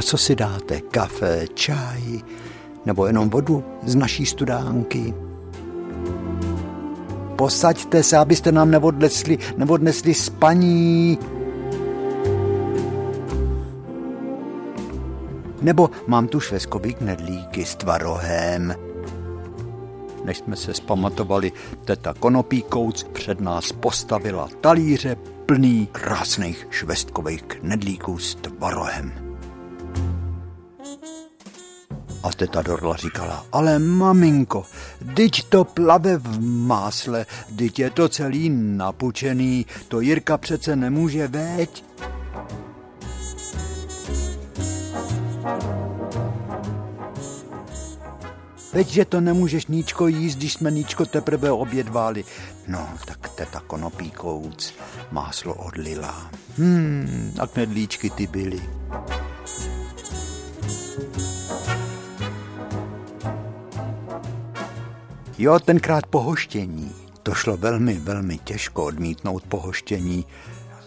A 0.00 0.02
co 0.02 0.18
si 0.18 0.36
dáte? 0.36 0.80
Kafe, 0.80 1.46
čaj 1.54 2.20
nebo 2.86 3.06
jenom 3.06 3.30
vodu 3.30 3.64
z 3.84 3.94
naší 3.94 4.26
studánky? 4.26 5.14
Posaďte 7.36 8.02
se, 8.02 8.16
abyste 8.16 8.52
nám 8.52 8.70
neodnesli, 8.70 9.38
neodnesli 9.56 10.14
spaní. 10.14 11.18
Nebo 15.62 15.90
mám 16.06 16.28
tu 16.28 16.40
šveskový 16.40 16.94
knedlíky 16.94 17.64
s 17.64 17.76
tvarohem. 17.76 18.74
Než 20.24 20.38
jsme 20.38 20.56
se 20.56 20.74
zpamatovali, 20.74 21.52
teta 21.84 22.14
Konopíkouc 22.14 23.02
před 23.02 23.40
nás 23.40 23.72
postavila 23.72 24.48
talíře 24.60 25.16
plný 25.46 25.88
krásných 25.92 26.66
švestkových 26.70 27.42
knedlíků 27.42 28.18
s 28.18 28.34
tvarohem. 28.34 29.29
A 32.22 32.30
teta 32.32 32.62
Dorla 32.62 32.96
říkala, 32.96 33.46
ale 33.52 33.78
maminko, 33.78 34.66
dyť 35.00 35.48
to 35.48 35.64
plave 35.64 36.16
v 36.16 36.40
másle, 36.42 37.26
dyť 37.50 37.78
je 37.78 37.90
to 37.90 38.08
celý 38.08 38.50
napučený, 38.52 39.66
to 39.88 40.00
Jirka 40.00 40.38
přece 40.38 40.76
nemůže 40.76 41.28
veď. 41.28 41.84
Veď, 48.72 48.88
že 48.88 49.04
to 49.04 49.20
nemůžeš 49.20 49.66
Níčko 49.66 50.06
jíst, 50.06 50.36
když 50.36 50.52
jsme 50.52 50.70
Níčko 50.70 51.06
teprve 51.06 51.50
obědvali. 51.50 52.24
No, 52.68 52.88
tak 53.04 53.28
teta 53.28 53.60
konopíkouc 53.66 54.74
máslo 55.10 55.54
odlila. 55.54 56.30
Hmm, 56.58 57.34
a 57.40 57.46
knedlíčky 57.46 58.10
ty 58.10 58.26
byly. 58.26 58.60
Jo, 65.42 65.58
tenkrát 65.58 66.06
pohoštění. 66.06 66.94
To 67.22 67.34
šlo 67.34 67.56
velmi, 67.56 67.94
velmi 67.94 68.38
těžko 68.38 68.84
odmítnout 68.84 69.42
pohoštění. 69.48 70.26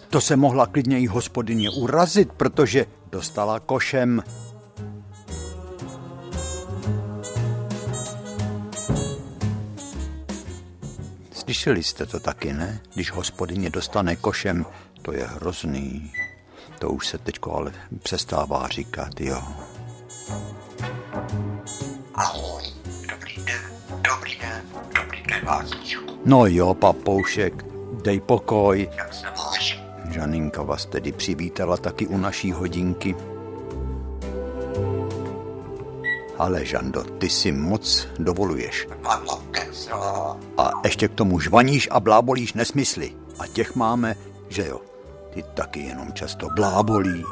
To 0.10 0.22
se 0.22 0.36
mohla 0.36 0.66
klidně 0.66 1.00
i 1.00 1.06
hospodyně 1.06 1.70
urazit, 1.70 2.34
protože 2.34 2.86
dostala 3.12 3.60
košem 3.60 4.24
Slyšeli 11.32 11.84
jste 11.84 12.06
to 12.06 12.20
taky, 12.20 12.54
ne? 12.54 12.82
Když 12.94 13.12
hospodyně 13.12 13.70
dostane 13.70 14.16
košem, 14.16 14.66
to 15.02 15.14
je 15.14 15.28
hrozný. 15.28 16.12
To 16.80 16.90
už 16.90 17.08
se 17.08 17.18
teďko 17.18 17.56
ale 17.56 17.72
přestává 18.04 18.68
říkat, 18.68 19.22
jo. 19.22 19.44
No 26.26 26.46
jo, 26.46 26.74
papoušek, 26.74 27.66
dej 28.04 28.20
pokoj. 28.20 28.90
Žaninka 30.12 30.64
vás 30.64 30.86
tedy 30.86 31.12
přivítala 31.12 31.78
taky 31.78 32.08
u 32.08 32.18
naší 32.18 32.52
hodinky. 32.52 33.16
Ale 36.38 36.66
Žando, 36.66 37.04
ty 37.04 37.30
si 37.30 37.52
moc 37.52 38.08
dovoluješ. 38.20 38.88
A 40.58 40.72
ještě 40.84 41.08
k 41.08 41.14
tomu 41.14 41.40
žvaníš 41.40 41.88
a 41.92 42.00
blábolíš 42.00 42.54
nesmysly. 42.54 43.12
A 43.40 43.48
těch 43.48 43.76
máme, 43.76 44.16
že 44.50 44.68
jo. 44.68 44.82
Ty 45.34 45.44
taky 45.44 45.80
jenom 45.80 46.14
často 46.14 46.48
blábolí. 46.56 47.24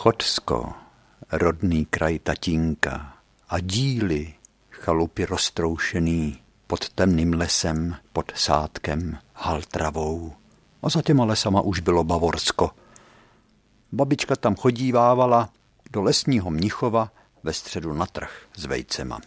Chodsko, 0.00 0.72
rodný 1.32 1.84
kraj 1.84 2.18
tatínka 2.18 3.20
a 3.48 3.60
díly, 3.60 4.32
chalupy 4.70 5.24
roztroušený 5.24 6.40
pod 6.66 6.88
temným 6.88 7.36
lesem, 7.36 7.96
pod 8.12 8.32
sádkem, 8.34 9.18
haltravou. 9.34 10.32
A 10.82 10.88
za 10.88 11.02
těma 11.02 11.24
lesama 11.24 11.60
už 11.60 11.80
bylo 11.80 12.04
Bavorsko. 12.04 12.70
Babička 13.92 14.36
tam 14.36 14.56
chodívávala 14.56 15.52
do 15.90 16.02
lesního 16.02 16.50
Mnichova 16.50 17.12
ve 17.42 17.52
středu 17.52 17.92
na 17.92 18.06
trh 18.06 18.32
s 18.56 18.64
vejcema. 18.64 19.20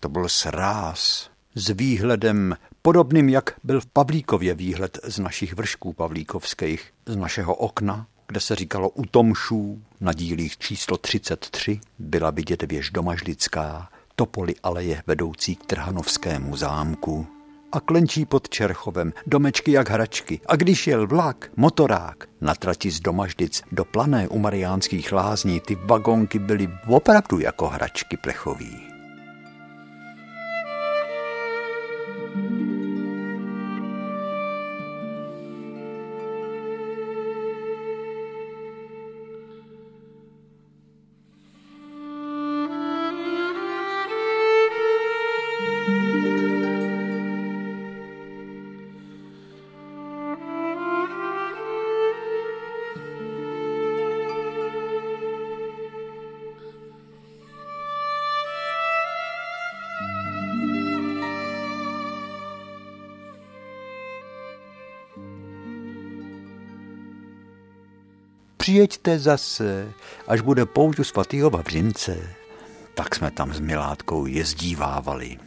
To 0.00 0.08
byl 0.08 0.28
sráz 0.28 1.30
s 1.54 1.68
výhledem 1.68 2.56
podobným, 2.82 3.28
jak 3.28 3.54
byl 3.64 3.80
v 3.80 3.86
Pavlíkově 3.86 4.54
výhled 4.54 4.98
z 5.04 5.18
našich 5.18 5.54
vršků 5.54 5.92
pavlíkovských, 5.92 6.92
z 7.06 7.16
našeho 7.16 7.54
okna, 7.54 8.06
kde 8.30 8.40
se 8.40 8.56
říkalo 8.56 8.88
u 8.88 9.06
Tomšů 9.06 9.82
na 10.00 10.12
dílích 10.12 10.58
číslo 10.58 10.96
33 10.96 11.80
byla 11.98 12.30
vidět 12.30 12.62
věž 12.62 12.90
domažlická, 12.90 13.88
topoly 14.16 14.54
aleje 14.62 15.02
vedoucí 15.06 15.56
k 15.56 15.66
Trhanovskému 15.66 16.56
zámku 16.56 17.26
a 17.72 17.80
klenčí 17.80 18.24
pod 18.24 18.48
Čerchovem, 18.48 19.12
domečky 19.26 19.72
jak 19.72 19.90
hračky. 19.90 20.40
A 20.46 20.56
když 20.56 20.86
jel 20.86 21.06
vlak, 21.06 21.50
motorák, 21.56 22.28
na 22.40 22.54
trati 22.54 22.90
z 22.90 23.00
Domaždic 23.00 23.62
do 23.72 23.84
Plané 23.84 24.28
u 24.28 24.38
Mariánských 24.38 25.12
lázní, 25.12 25.60
ty 25.60 25.74
vagonky 25.74 26.38
byly 26.38 26.68
opravdu 26.88 27.40
jako 27.40 27.68
hračky 27.68 28.16
plechový. 28.16 28.89
Přijeďte 68.90 69.18
zase, 69.18 69.92
až 70.28 70.40
bude 70.40 70.66
pouť 70.66 70.98
u 70.98 71.04
svatýho 71.04 71.50
Vavřince. 71.50 72.18
Tak 72.94 73.14
jsme 73.14 73.30
tam 73.30 73.54
s 73.54 73.60
Milátkou 73.60 74.26
jezdívávali. 74.26 75.38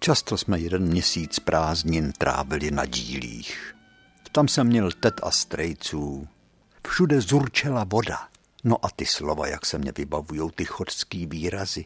Často 0.00 0.36
jsme 0.36 0.58
jeden 0.58 0.82
měsíc 0.82 1.38
prázdnin 1.38 2.12
trávili 2.12 2.70
na 2.70 2.84
dílích. 2.84 3.74
Tam 4.32 4.48
jsem 4.48 4.66
měl 4.66 4.90
tet 5.00 5.20
a 5.22 5.30
strejců. 5.30 6.28
Všude 6.88 7.20
zurčela 7.20 7.84
voda. 7.84 8.18
No 8.64 8.76
a 8.82 8.88
ty 8.96 9.06
slova, 9.06 9.46
jak 9.46 9.66
se 9.66 9.78
mě 9.78 9.92
vybavujou, 9.96 10.50
ty 10.50 10.64
chodský 10.64 11.26
výrazy. 11.26 11.84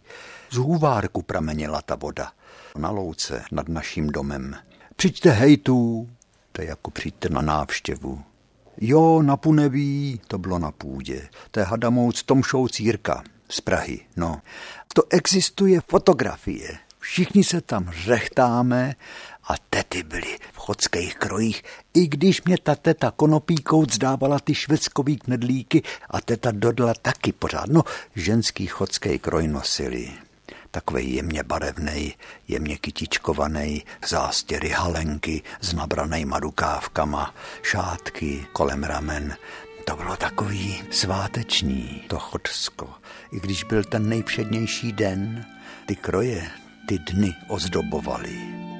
Z 0.50 0.56
hůvárku 0.56 1.22
pramenila 1.22 1.82
ta 1.82 1.94
voda. 1.94 2.32
Na 2.78 2.90
louce 2.90 3.44
nad 3.52 3.68
naším 3.68 4.06
domem. 4.06 4.56
Přijďte 4.96 5.30
hejtů, 5.30 6.10
to 6.52 6.62
je 6.62 6.68
jako 6.68 6.90
přijďte 6.90 7.28
na 7.28 7.42
návštěvu. 7.42 8.24
Jo, 8.80 9.22
na 9.22 9.36
Puneví, 9.36 10.20
to 10.28 10.38
bylo 10.38 10.58
na 10.58 10.72
půdě. 10.72 11.28
To 11.50 11.60
je 11.60 11.66
Hadamouc 11.66 12.22
Tomšou 12.22 12.68
Círka 12.68 13.22
z 13.48 13.60
Prahy, 13.60 14.00
no. 14.16 14.40
To 14.94 15.02
existuje 15.10 15.80
fotografie. 15.88 16.78
Všichni 16.98 17.44
se 17.44 17.60
tam 17.60 17.90
řechtáme 18.04 18.94
a 19.48 19.54
tety 19.70 20.02
byly 20.02 20.38
v 20.52 20.56
chodských 20.56 21.16
krojích, 21.16 21.62
i 21.94 22.06
když 22.06 22.42
mě 22.42 22.56
ta 22.62 22.74
teta 22.74 23.10
konopíkou 23.10 23.84
zdávala 23.90 24.38
ty 24.38 24.54
šveckový 24.54 25.16
knedlíky 25.16 25.82
a 26.10 26.20
teta 26.20 26.50
Dodla 26.52 26.94
taky 27.02 27.32
pořád. 27.32 27.68
No, 27.68 27.82
ženský 28.16 28.66
chodský 28.66 29.18
kroj 29.18 29.48
nosili 29.48 30.10
takový 30.72 31.14
jemně 31.14 31.42
barevný, 31.42 32.14
jemně 32.48 32.78
kytičkovaný, 32.78 33.84
zástěry 34.08 34.68
halenky 34.68 35.42
s 35.60 35.72
nabranýma 35.72 36.40
rukávkama, 36.40 37.34
šátky 37.62 38.46
kolem 38.52 38.84
ramen. 38.84 39.36
To 39.84 39.96
bylo 39.96 40.16
takový 40.16 40.82
sváteční, 40.90 42.04
to 42.08 42.18
Chodsko. 42.18 42.90
I 43.32 43.40
když 43.40 43.64
byl 43.64 43.84
ten 43.84 44.08
nejpřednější 44.08 44.92
den, 44.92 45.46
ty 45.86 45.96
kroje 45.96 46.50
ty 46.88 46.98
dny 46.98 47.34
ozdobovaly. 47.48 48.71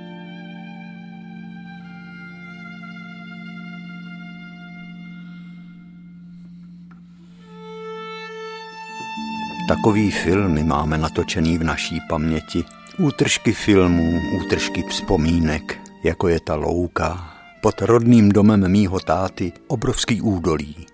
Takový 9.73 10.11
filmy 10.11 10.65
máme 10.65 10.99
natočený 10.99 11.59
v 11.59 11.65
naší 11.65 12.01
paměti. 12.09 12.65
Útržky 12.99 13.53
filmů, 13.53 14.21
útržky 14.37 14.83
vzpomínek, 14.83 15.79
jako 16.05 16.29
je 16.29 16.41
ta 16.41 16.55
louka, 16.55 17.35
pod 17.63 17.83
rodným 17.83 18.29
domem 18.29 18.69
mýho 18.69 19.01
táty 19.01 19.53
obrovský 19.67 20.21
údolí, 20.21 20.87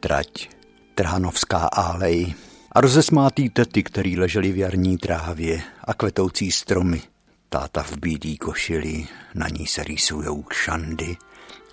trať, 0.00 0.48
Tránovská 0.94 1.58
álej 1.58 2.34
a 2.72 2.80
rozesmátý 2.80 3.48
tety, 3.48 3.82
který 3.82 4.18
leželi 4.18 4.52
v 4.52 4.56
jarní 4.56 4.98
trávě 4.98 5.62
a 5.84 5.94
kvetoucí 5.94 6.52
stromy. 6.52 7.02
Táta 7.48 7.82
v 7.82 7.96
bílý 7.96 8.36
košili, 8.38 9.06
na 9.34 9.48
ní 9.48 9.66
se 9.66 9.84
rýsujou 9.84 10.44
šandy 10.52 11.16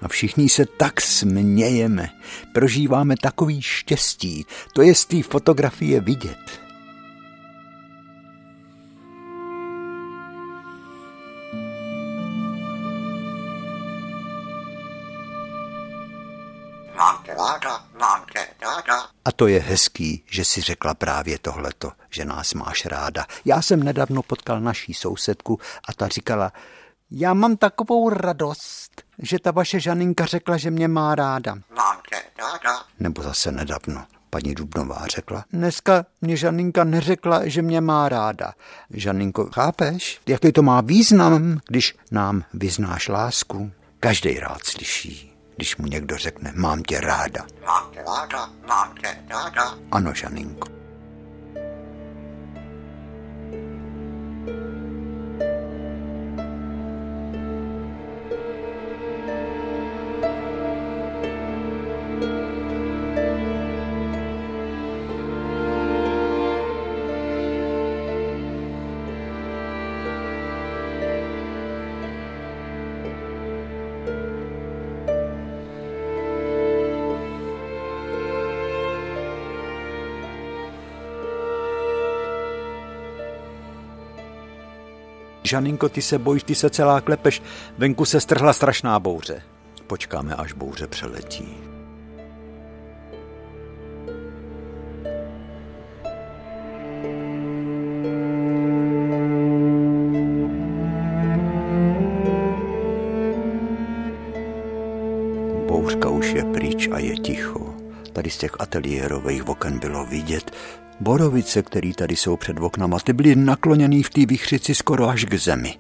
a 0.02 0.08
všichni 0.08 0.50
se 0.50 0.66
tak 0.66 1.02
smějeme, 1.02 2.10
prožíváme 2.54 3.16
takový 3.22 3.62
štěstí, 3.62 4.46
to 4.74 4.82
je 4.82 4.96
z 4.96 5.06
té 5.06 5.24
fotografie 5.24 6.00
vidět. 6.00 6.66
A 19.26 19.32
to 19.36 19.48
je 19.48 19.60
hezký, 19.60 20.24
že 20.30 20.46
si 20.46 20.62
řekla 20.62 20.94
právě 20.94 21.40
tohleto, 21.40 21.92
že 22.10 22.26
nás 22.26 22.54
máš 22.54 22.86
ráda. 22.86 23.26
Já 23.46 23.62
jsem 23.62 23.84
nedávno 23.84 24.24
potkal 24.24 24.62
naší 24.62 24.94
sousedku 24.94 25.60
a 25.90 25.94
ta 25.94 26.08
říkala, 26.08 26.54
já 27.12 27.34
mám 27.34 27.58
takovou 27.58 28.10
radost, 28.10 28.85
že 29.20 29.40
ta 29.40 29.52
vaše 29.52 29.80
Žaninka 29.80 30.26
řekla, 30.26 30.58
že 30.58 30.72
mě 30.72 30.88
má 30.88 31.16
ráda. 31.16 31.56
Mám 31.56 31.98
tě 32.10 32.16
ráda. 32.40 32.80
Nebo 33.00 33.24
zase 33.24 33.52
nedávno. 33.52 34.06
Paní 34.30 34.56
Dubnová 34.56 35.06
řekla, 35.16 35.46
dneska 35.54 36.06
mě 36.22 36.38
Žaninka 36.38 36.84
neřekla, 36.84 37.48
že 37.48 37.62
mě 37.62 37.82
má 37.82 38.10
ráda. 38.10 38.54
Žaninko, 38.90 39.50
chápeš, 39.54 40.22
jaký 40.28 40.52
to 40.52 40.62
má 40.62 40.82
význam, 40.82 41.60
když 41.68 41.96
nám 42.12 42.44
vyznáš 42.54 43.08
lásku? 43.08 43.72
Každý 44.00 44.40
rád 44.40 44.64
slyší, 44.66 45.34
když 45.56 45.78
mu 45.78 45.88
někdo 45.88 46.18
řekne, 46.18 46.54
mám 46.56 46.84
tě 46.84 47.02
ráda. 47.02 47.46
Mám 47.66 47.92
tě 47.92 48.00
ráda, 48.00 48.50
mám 48.68 48.96
tě 49.02 49.18
ráda. 49.30 49.76
Ano, 49.92 50.14
Žaninko. 50.14 50.68
Žaninko, 85.46 85.90
ty 85.90 86.02
se 86.02 86.20
bojíš, 86.20 86.44
ty 86.44 86.56
se 86.56 86.70
celá 86.70 87.02
klepeš. 87.02 87.42
Venku 87.78 88.06
se 88.06 88.20
strhla 88.20 88.54
strašná 88.54 89.00
bouře. 89.00 89.42
Počkáme, 89.88 90.36
až 90.36 90.54
bouře 90.54 90.88
přeletí. 90.88 91.58
Bouřka 105.68 106.10
už 106.10 106.28
je 106.34 106.44
pryč 106.44 106.90
a 106.92 107.00
je 107.00 107.16
ticho. 107.16 107.76
Tady 108.14 108.30
z 108.30 108.38
těch 108.38 108.52
ateliérových 108.60 109.48
oken 109.48 109.80
bylo 109.80 110.06
vidět, 110.06 110.52
Borovice, 111.00 111.62
které 111.62 111.92
tady 111.98 112.16
jsou 112.16 112.38
před 112.38 112.58
oknama, 112.60 113.00
ty 113.00 113.14
byly 113.14 113.36
nakloněný 113.36 114.04
v 114.04 114.10
té 114.10 114.26
vychřici 114.26 114.76
skoro 114.76 115.10
až 115.10 115.26
k 115.26 115.34
zemi. 115.34 115.78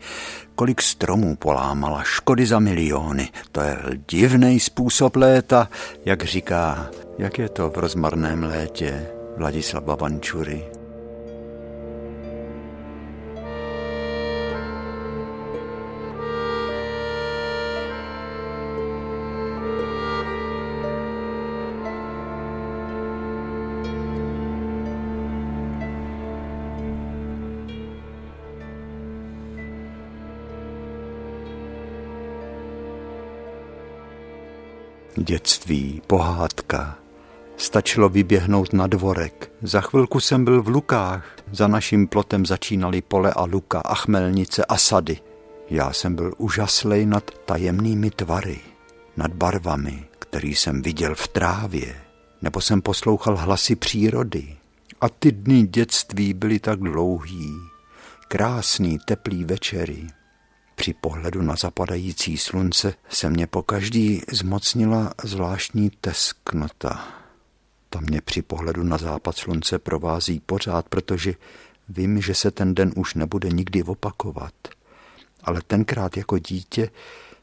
Kolik 0.56 0.82
stromů 0.82 1.36
polámala, 1.36 2.04
škody 2.04 2.46
za 2.46 2.60
miliony. 2.60 3.30
To 3.52 3.62
je 3.62 3.78
divný 4.08 4.60
způsob 4.60 5.16
léta, 5.16 5.70
jak 6.06 6.24
říká, 6.24 6.90
jak 7.18 7.40
je 7.40 7.50
to 7.50 7.70
v 7.70 7.78
rozmarném 7.78 8.44
létě 8.44 9.08
Vladislava 9.38 9.96
Vančury. 9.96 10.85
Dětství, 35.28 36.02
pohádka. 36.08 36.98
Stačilo 37.58 38.10
vyběhnout 38.10 38.74
na 38.74 38.88
dvorek. 38.88 39.52
Za 39.62 39.82
chvilku 39.82 40.20
jsem 40.20 40.46
byl 40.46 40.64
v 40.64 40.68
Lukách. 40.68 41.36
Za 41.52 41.68
naším 41.68 42.08
plotem 42.08 42.46
začínaly 42.46 43.02
pole 43.02 43.34
a 43.34 43.46
luka 43.46 43.80
a 43.80 43.96
chmelnice 43.96 44.66
a 44.66 44.78
sady. 44.78 45.18
Já 45.70 45.94
jsem 45.94 46.16
byl 46.16 46.34
úžaslej 46.38 47.06
nad 47.06 47.32
tajemnými 47.46 48.10
tvary, 48.10 48.60
nad 49.18 49.34
barvami, 49.34 50.06
který 50.20 50.56
jsem 50.56 50.82
viděl 50.82 51.16
v 51.16 51.28
trávě, 51.28 51.96
nebo 52.42 52.62
jsem 52.62 52.82
poslouchal 52.82 53.38
hlasy 53.38 53.76
přírody. 53.76 54.58
A 55.02 55.10
ty 55.10 55.32
dny 55.32 55.64
dětství 55.64 56.34
byly 56.34 56.60
tak 56.60 56.80
dlouhý, 56.80 57.54
krásný, 58.28 58.98
teplý 59.06 59.46
večery, 59.46 60.08
při 60.76 60.94
pohledu 60.94 61.42
na 61.42 61.56
zapadající 61.56 62.38
slunce 62.38 62.94
se 63.10 63.30
mě 63.30 63.48
po 63.48 63.64
každý 63.64 64.22
zmocnila 64.32 65.14
zvláštní 65.24 65.92
tesknota. 66.02 67.08
Ta 67.90 68.00
mě 68.00 68.22
při 68.22 68.42
pohledu 68.42 68.84
na 68.84 68.98
západ 68.98 69.38
slunce 69.38 69.80
provází 69.80 70.42
pořád, 70.46 70.90
protože 70.90 71.34
vím, 71.90 72.22
že 72.22 72.36
se 72.36 72.52
ten 72.52 72.76
den 72.76 72.92
už 72.96 73.14
nebude 73.14 73.50
nikdy 73.50 73.84
opakovat. 73.84 74.54
Ale 75.44 75.62
tenkrát 75.68 76.18
jako 76.18 76.40
dítě 76.40 76.90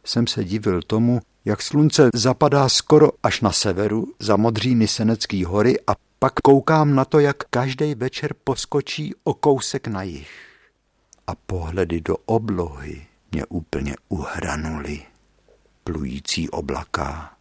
jsem 0.04 0.26
se 0.26 0.44
divil 0.44 0.82
tomu, 0.82 1.20
jak 1.44 1.62
slunce 1.62 2.10
zapadá 2.14 2.68
skoro 2.68 3.10
až 3.22 3.40
na 3.40 3.52
severu 3.52 4.12
za 4.18 4.36
modří 4.36 4.74
Nisenecký 4.74 5.44
hory 5.44 5.80
a 5.86 5.92
pak 6.18 6.32
koukám 6.32 6.94
na 6.94 7.04
to, 7.04 7.18
jak 7.18 7.36
každý 7.50 7.94
večer 7.94 8.34
poskočí 8.44 9.14
o 9.24 9.34
kousek 9.34 9.88
na 9.88 10.02
jich. 10.02 10.30
A 11.26 11.34
pohledy 11.34 12.00
do 12.00 12.16
oblohy 12.16 13.06
mě 13.32 13.46
úplně 13.46 13.96
uhranuli. 14.08 15.02
Plující 15.84 16.50
oblaka. 16.50 17.32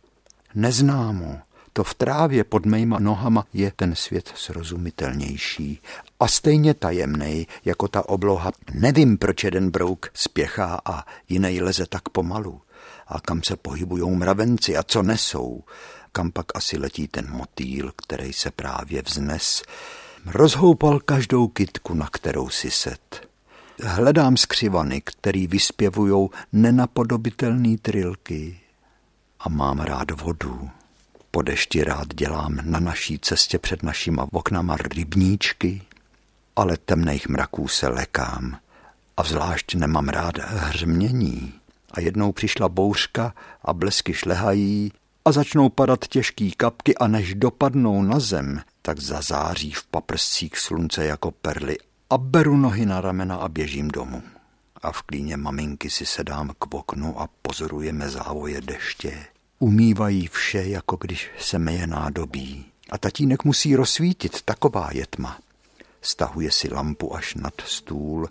Neznámo, 0.56 1.40
to 1.74 1.84
v 1.84 1.94
trávě 1.94 2.44
pod 2.44 2.66
mýma 2.66 3.00
nohama 3.00 3.46
je 3.54 3.72
ten 3.76 3.96
svět 3.96 4.32
srozumitelnější 4.36 5.82
a 6.20 6.28
stejně 6.28 6.74
tajemný 6.74 7.48
jako 7.66 7.88
ta 7.88 8.10
obloha. 8.10 8.52
Nevím, 8.74 9.18
proč 9.18 9.44
jeden 9.44 9.70
brouk 9.70 10.10
spěchá 10.14 10.82
a 10.86 11.06
jiný 11.30 11.62
leze 11.62 11.86
tak 11.86 12.10
pomalu. 12.10 12.62
A 13.08 13.22
kam 13.22 13.44
se 13.44 13.56
pohybujou 13.56 14.16
mravenci 14.16 14.78
a 14.78 14.84
co 14.84 15.04
nesou. 15.04 15.64
Kam 16.12 16.32
pak 16.32 16.46
asi 16.56 16.78
letí 16.78 17.08
ten 17.08 17.32
motýl, 17.32 17.92
který 17.96 18.34
se 18.34 18.52
právě 18.52 19.02
vznes. 19.02 19.64
Rozhoupal 20.26 21.00
každou 21.00 21.48
kytku, 21.48 21.94
na 21.94 22.08
kterou 22.12 22.50
si 22.50 22.72
set. 22.72 23.31
Hledám 23.80 24.38
skřivany, 24.38 25.02
který 25.02 25.48
vyspěvujou 25.48 26.30
nenapodobitelný 26.54 27.78
trilky 27.78 28.60
a 29.40 29.50
mám 29.50 29.80
rád 29.80 30.22
vodu. 30.22 30.70
Po 31.32 31.42
dešti 31.42 31.84
rád 31.84 32.14
dělám 32.14 32.60
na 32.62 32.80
naší 32.80 33.20
cestě 33.20 33.60
před 33.60 33.84
našima 33.84 34.28
oknama 34.32 34.78
rybníčky, 34.78 35.82
ale 36.56 36.78
temných 36.78 37.28
mraků 37.28 37.68
se 37.68 37.88
lekám 37.88 38.58
a 39.18 39.24
zvlášť 39.24 39.76
nemám 39.76 40.10
rád 40.10 40.38
hřmění. 40.38 41.54
A 41.92 42.00
jednou 42.00 42.32
přišla 42.32 42.70
bouřka 42.70 43.34
a 43.66 43.74
blesky 43.74 44.14
šlehají 44.14 44.92
a 45.26 45.32
začnou 45.32 45.70
padat 45.70 46.08
těžký 46.08 46.52
kapky 46.52 46.96
a 46.96 47.08
než 47.08 47.34
dopadnou 47.34 48.02
na 48.02 48.20
zem, 48.20 48.62
tak 48.82 49.00
zazáří 49.00 49.72
v 49.72 49.86
paprscích 49.86 50.58
slunce 50.58 51.06
jako 51.06 51.32
perly 51.32 51.78
a 52.12 52.18
beru 52.18 52.58
nohy 52.58 52.86
na 52.86 53.02
ramena 53.02 53.36
a 53.36 53.50
běžím 53.50 53.88
domů. 53.88 54.24
A 54.82 54.92
v 54.92 55.02
klíně 55.02 55.38
maminky 55.38 55.90
si 55.90 56.06
sedám 56.06 56.52
k 56.60 56.74
oknu 56.74 57.22
a 57.22 57.30
pozorujeme 57.42 58.10
závoje 58.10 58.62
deště. 58.62 59.26
Umývají 59.60 60.28
vše, 60.28 60.64
jako 60.64 60.98
když 61.02 61.30
se 61.40 61.60
meje 61.60 61.88
nádobí. 61.88 62.66
A 62.90 62.98
tatínek 62.98 63.44
musí 63.44 63.76
rozsvítit, 63.76 64.42
taková 64.42 64.90
je 64.92 65.08
tma. 65.10 65.40
stahuje 66.02 66.52
si 66.52 66.74
lampu 66.74 67.16
až 67.16 67.36
nad 67.36 67.54
stůl, 67.66 68.30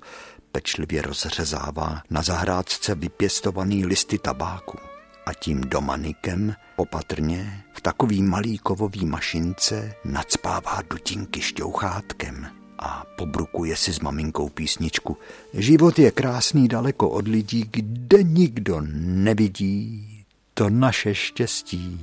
pečlivě 0.53 1.03
rozřezává 1.03 2.03
na 2.11 2.23
zahrádce 2.23 2.95
vypěstovaný 2.95 3.87
listy 3.87 4.19
tabáku 4.19 4.79
a 5.27 5.35
tím 5.35 5.61
domanikem 5.61 6.55
opatrně 6.77 7.65
v 7.73 7.81
takový 7.81 8.23
malý 8.23 8.59
kovový 8.59 9.07
mašince 9.07 9.95
nadspává 10.05 10.83
dutinky 10.91 11.41
šťouchátkem 11.41 12.60
a 12.81 13.05
pobrukuje 13.17 13.77
si 13.77 13.93
s 13.93 14.01
maminkou 14.01 14.49
písničku. 14.49 15.17
Život 15.55 15.99
je 15.99 16.11
krásný 16.11 16.69
daleko 16.69 17.09
od 17.09 17.29
lidí, 17.29 17.65
kde 17.71 18.23
nikdo 18.23 18.81
nevidí 19.25 20.07
to 20.55 20.71
naše 20.71 21.15
štěstí. 21.15 22.01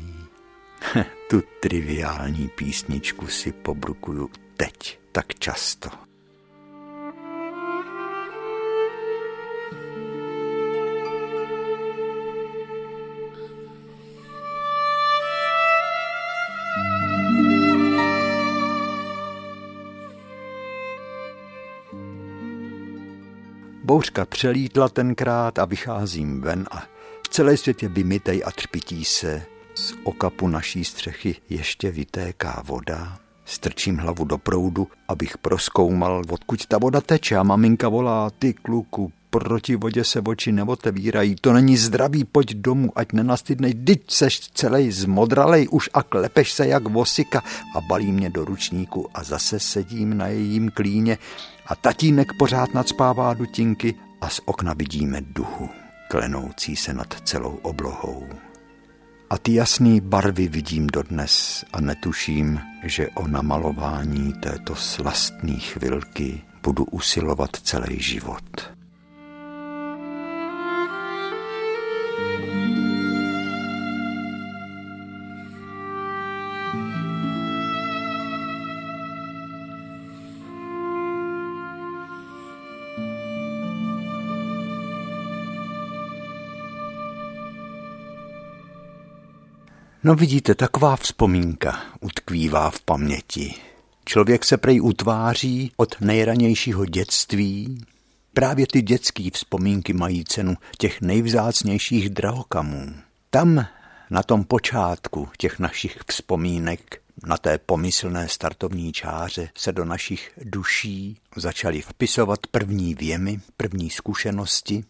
tu 1.29 1.43
triviální 1.61 2.49
písničku 2.55 3.27
si 3.27 3.51
pobrukuju 3.51 4.29
teď 4.57 4.99
tak 5.11 5.35
často. 5.39 6.06
Bouřka 23.87 24.25
přelítla 24.25 24.89
tenkrát 24.89 25.59
a 25.59 25.65
vycházím 25.65 26.41
ven 26.41 26.67
a 26.71 26.83
celý 27.29 27.57
svět 27.57 27.83
je 27.83 27.89
vymytej 27.89 28.43
a 28.45 28.51
třpití 28.51 29.05
se. 29.05 29.45
Z 29.75 29.93
okapu 30.03 30.47
naší 30.47 30.83
střechy 30.83 31.35
ještě 31.49 31.91
vytéká 31.91 32.63
voda. 32.65 33.19
Strčím 33.47 33.97
hlavu 33.97 34.25
do 34.25 34.37
proudu, 34.37 34.87
abych 35.07 35.37
proskoumal, 35.37 36.21
odkud 36.29 36.65
ta 36.65 36.77
voda 36.77 37.01
teče. 37.01 37.35
A 37.35 37.43
maminka 37.43 37.89
volá, 37.89 38.29
ty 38.29 38.53
kluku, 38.53 39.11
proti 39.29 39.75
vodě 39.75 40.03
se 40.03 40.21
oči 40.21 40.51
neotevírají, 40.51 41.35
to 41.41 41.53
není 41.53 41.77
zdravý, 41.77 42.23
pojď 42.23 42.53
domů, 42.53 42.91
ať 42.95 43.13
nenastydnej, 43.13 43.73
dyť 43.73 44.11
seš 44.11 44.51
celý 44.51 44.91
zmodralej 44.91 45.67
už 45.71 45.89
a 45.93 46.03
klepeš 46.03 46.51
se 46.51 46.67
jak 46.67 46.83
vosika. 46.87 47.43
A 47.75 47.81
balí 47.81 48.11
mě 48.11 48.29
do 48.29 48.45
ručníku 48.45 49.07
a 49.13 49.23
zase 49.23 49.59
sedím 49.59 50.17
na 50.17 50.27
jejím 50.27 50.71
klíně. 50.71 51.17
A 51.67 51.75
tatínek 51.75 52.27
pořád 52.39 52.73
nadspává 52.73 53.33
dutinky 53.33 53.95
a 54.21 54.29
z 54.29 54.39
okna 54.45 54.73
vidíme 54.73 55.21
duhu, 55.21 55.69
klenoucí 56.09 56.75
se 56.75 56.93
nad 56.93 57.13
celou 57.23 57.59
oblohou. 57.61 58.46
A 59.29 59.37
ty 59.37 59.53
jasné 59.53 60.01
barvy 60.01 60.47
vidím 60.47 60.87
dodnes 60.87 61.65
a 61.73 61.81
netuším, 61.81 62.59
že 62.83 63.09
o 63.09 63.27
namalování 63.27 64.33
této 64.33 64.75
slastné 64.75 65.53
chvilky 65.53 66.41
budu 66.63 66.85
usilovat 66.85 67.49
celý 67.55 68.01
život. 68.01 68.76
No 90.03 90.15
vidíte, 90.15 90.55
taková 90.55 90.95
vzpomínka 90.95 91.81
utkvívá 91.99 92.69
v 92.69 92.81
paměti. 92.81 93.53
Člověk 94.05 94.45
se 94.45 94.57
prej 94.57 94.81
utváří 94.81 95.71
od 95.77 95.95
nejranějšího 96.01 96.85
dětství. 96.85 97.85
Právě 98.33 98.67
ty 98.67 98.81
dětské 98.81 99.29
vzpomínky 99.33 99.93
mají 99.93 100.25
cenu 100.25 100.55
těch 100.77 101.01
nejvzácnějších 101.01 102.09
drahokamů. 102.09 102.93
Tam 103.29 103.65
na 104.09 104.23
tom 104.23 104.43
počátku 104.43 105.29
těch 105.37 105.59
našich 105.59 105.97
vzpomínek, 106.07 107.01
na 107.25 107.37
té 107.37 107.57
pomyslné 107.57 108.29
startovní 108.29 108.93
čáře 108.93 109.49
se 109.55 109.71
do 109.71 109.85
našich 109.85 110.31
duší 110.43 111.17
začaly 111.35 111.81
vpisovat 111.81 112.39
první 112.51 112.95
věmy, 112.95 113.39
první 113.57 113.89
zkušenosti. 113.89 114.83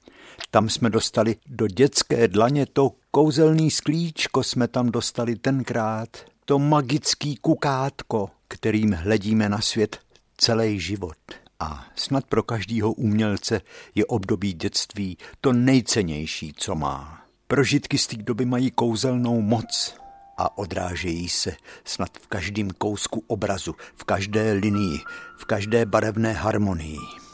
Tam 0.51 0.69
jsme 0.69 0.89
dostali 0.89 1.35
do 1.45 1.67
dětské 1.67 2.27
dlaně 2.27 2.65
to 2.65 2.91
kouzelný 3.11 3.71
sklíčko 3.71 4.43
jsme 4.43 4.67
tam 4.67 4.91
dostali 4.91 5.35
tenkrát, 5.35 6.09
to 6.45 6.59
magický 6.59 7.35
kukátko, 7.35 8.29
kterým 8.47 8.91
hledíme 8.91 9.49
na 9.49 9.61
svět 9.61 9.99
celý 10.37 10.79
život. 10.79 11.17
A 11.59 11.85
snad 11.95 12.25
pro 12.25 12.43
každého 12.43 12.93
umělce 12.93 13.61
je 13.95 14.05
období 14.05 14.53
dětství 14.53 15.17
to 15.41 15.53
nejcennější, 15.53 16.53
co 16.57 16.75
má. 16.75 17.21
Prožitky 17.47 17.97
z 17.97 18.07
té 18.07 18.17
doby 18.17 18.45
mají 18.45 18.71
kouzelnou 18.71 19.41
moc 19.41 19.95
a 20.37 20.57
odrážejí 20.57 21.29
se 21.29 21.55
snad 21.85 22.09
v 22.21 22.27
každém 22.27 22.69
kousku 22.69 23.23
obrazu, 23.27 23.75
v 23.95 24.03
každé 24.03 24.51
linii, 24.51 24.99
v 25.37 25.45
každé 25.45 25.85
barevné 25.85 26.33
harmonii. 26.33 27.26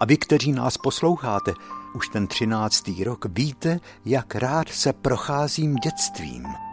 A 0.00 0.04
vy, 0.04 0.16
kteří 0.16 0.52
nás 0.52 0.78
posloucháte, 0.78 1.52
už 1.94 2.08
ten 2.08 2.26
třináctý 2.26 3.04
rok, 3.04 3.26
víte, 3.28 3.80
jak 4.04 4.34
rád 4.34 4.68
se 4.68 4.92
procházím 4.92 5.74
dětstvím. 5.74 6.65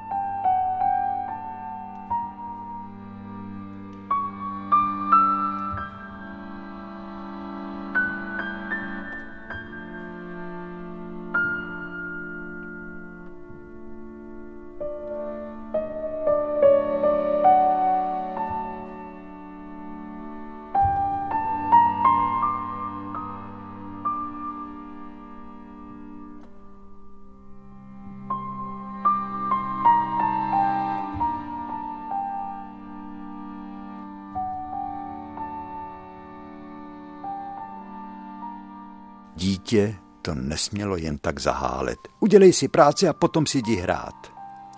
Nesmělo 40.63 40.97
jen 40.97 41.17
tak 41.17 41.39
zahálet. 41.39 41.97
Udělej 42.19 42.53
si 42.53 42.67
práci 42.67 43.07
a 43.07 43.13
potom 43.13 43.45
si 43.45 43.57
jdi 43.57 43.75
hrát. 43.75 44.15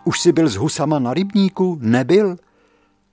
Už 0.03 0.19
jsi 0.19 0.31
byl 0.31 0.49
s 0.49 0.55
husama 0.55 0.99
na 0.99 1.13
rybníku? 1.13 1.77
Nebyl? 1.81 2.37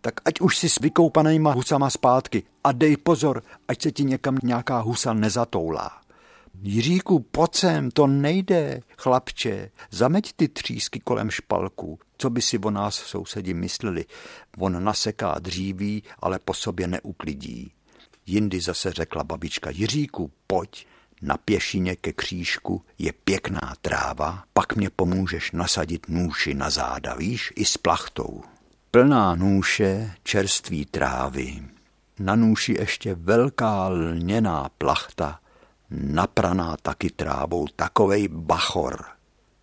Tak 0.00 0.14
ať 0.24 0.40
už 0.40 0.56
si 0.58 0.68
s 0.68 0.80
vykoupanýma 0.80 1.52
husama 1.52 1.90
zpátky 1.90 2.42
a 2.64 2.72
dej 2.72 2.96
pozor, 2.96 3.42
ať 3.68 3.82
se 3.82 3.92
ti 3.92 4.04
někam 4.04 4.38
nějaká 4.42 4.80
husa 4.80 5.12
nezatoulá. 5.12 5.90
Jiříku, 6.62 7.20
pojď 7.20 7.54
sem, 7.54 7.90
to 7.90 8.06
nejde, 8.06 8.80
chlapče, 8.98 9.70
zameď 9.90 10.32
ty 10.36 10.48
třísky 10.48 11.00
kolem 11.00 11.30
špalku. 11.30 11.98
Co 12.18 12.30
by 12.30 12.42
si 12.42 12.58
o 12.58 12.70
nás 12.70 12.94
sousedi 12.94 13.54
mysleli? 13.54 14.04
On 14.58 14.84
naseká 14.84 15.38
dříví, 15.38 16.02
ale 16.18 16.38
po 16.38 16.54
sobě 16.54 16.88
neuklidí. 16.88 17.72
Jindy 18.26 18.60
zase 18.60 18.92
řekla 18.92 19.24
babička 19.24 19.70
Jiříku, 19.70 20.30
pojď, 20.46 20.86
na 21.22 21.36
pěšině 21.36 21.96
ke 21.96 22.12
křížku 22.12 22.82
je 22.98 23.12
pěkná 23.12 23.74
tráva, 23.80 24.44
pak 24.52 24.76
mě 24.76 24.90
pomůžeš 24.90 25.52
nasadit 25.52 26.08
nůši 26.08 26.54
na 26.54 26.70
záda, 26.70 27.14
víš, 27.14 27.52
i 27.56 27.64
s 27.64 27.76
plachtou. 27.76 28.42
Plná 28.90 29.34
nůše 29.34 30.14
čerství 30.22 30.84
trávy, 30.86 31.62
na 32.18 32.36
nůši 32.36 32.76
ještě 32.78 33.14
velká 33.14 33.88
lněná 33.88 34.68
plachta, 34.78 35.38
napraná 35.90 36.76
taky 36.82 37.10
trávou, 37.10 37.66
takovej 37.76 38.28
bachor. 38.28 39.04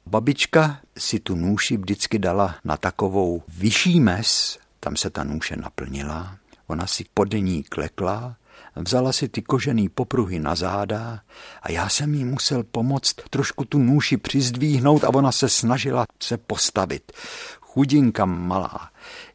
Babička 0.05 0.79
si 0.97 1.19
tu 1.19 1.35
nůši 1.35 1.77
vždycky 1.77 2.19
dala 2.19 2.55
na 2.63 2.77
takovou 2.77 3.43
vyšší 3.47 3.99
mes, 3.99 4.59
tam 4.79 4.95
se 4.95 5.09
ta 5.09 5.23
nůše 5.23 5.55
naplnila, 5.55 6.37
ona 6.67 6.87
si 6.87 7.05
pod 7.13 7.33
ní 7.33 7.63
klekla 7.63 8.35
Vzala 8.79 9.13
si 9.13 9.29
ty 9.29 9.41
kožený 9.41 9.89
popruhy 9.89 10.39
na 10.39 10.55
záda 10.55 11.21
a 11.61 11.71
já 11.71 11.89
jsem 11.89 12.13
jí 12.13 12.25
musel 12.25 12.63
pomoct 12.63 13.15
trošku 13.29 13.65
tu 13.65 13.79
nůši 13.79 14.17
přizdvíhnout 14.17 15.03
a 15.03 15.09
ona 15.09 15.31
se 15.31 15.49
snažila 15.49 16.05
se 16.23 16.37
postavit. 16.37 17.11
Chudinka 17.59 18.25
malá, 18.25 18.89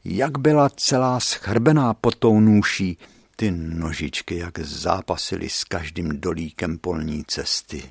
jak 0.04 0.38
byla 0.38 0.68
celá 0.68 1.20
schrbená 1.20 1.94
pod 1.94 2.16
tou 2.16 2.40
nůší, 2.40 2.98
ty 3.36 3.50
nožičky 3.50 4.36
jak 4.36 4.58
zápasily 4.58 5.48
s 5.48 5.64
každým 5.64 6.20
dolíkem 6.20 6.78
polní 6.78 7.24
cesty. 7.26 7.82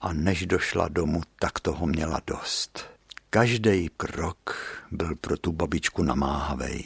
A 0.00 0.12
než 0.12 0.46
došla 0.46 0.88
domů, 0.88 1.22
tak 1.38 1.60
toho 1.60 1.86
měla 1.86 2.20
dost. 2.26 2.84
Každý 3.30 3.88
krok 3.96 4.56
byl 4.90 5.16
pro 5.20 5.36
tu 5.36 5.52
babičku 5.52 6.02
namáhavej. 6.02 6.84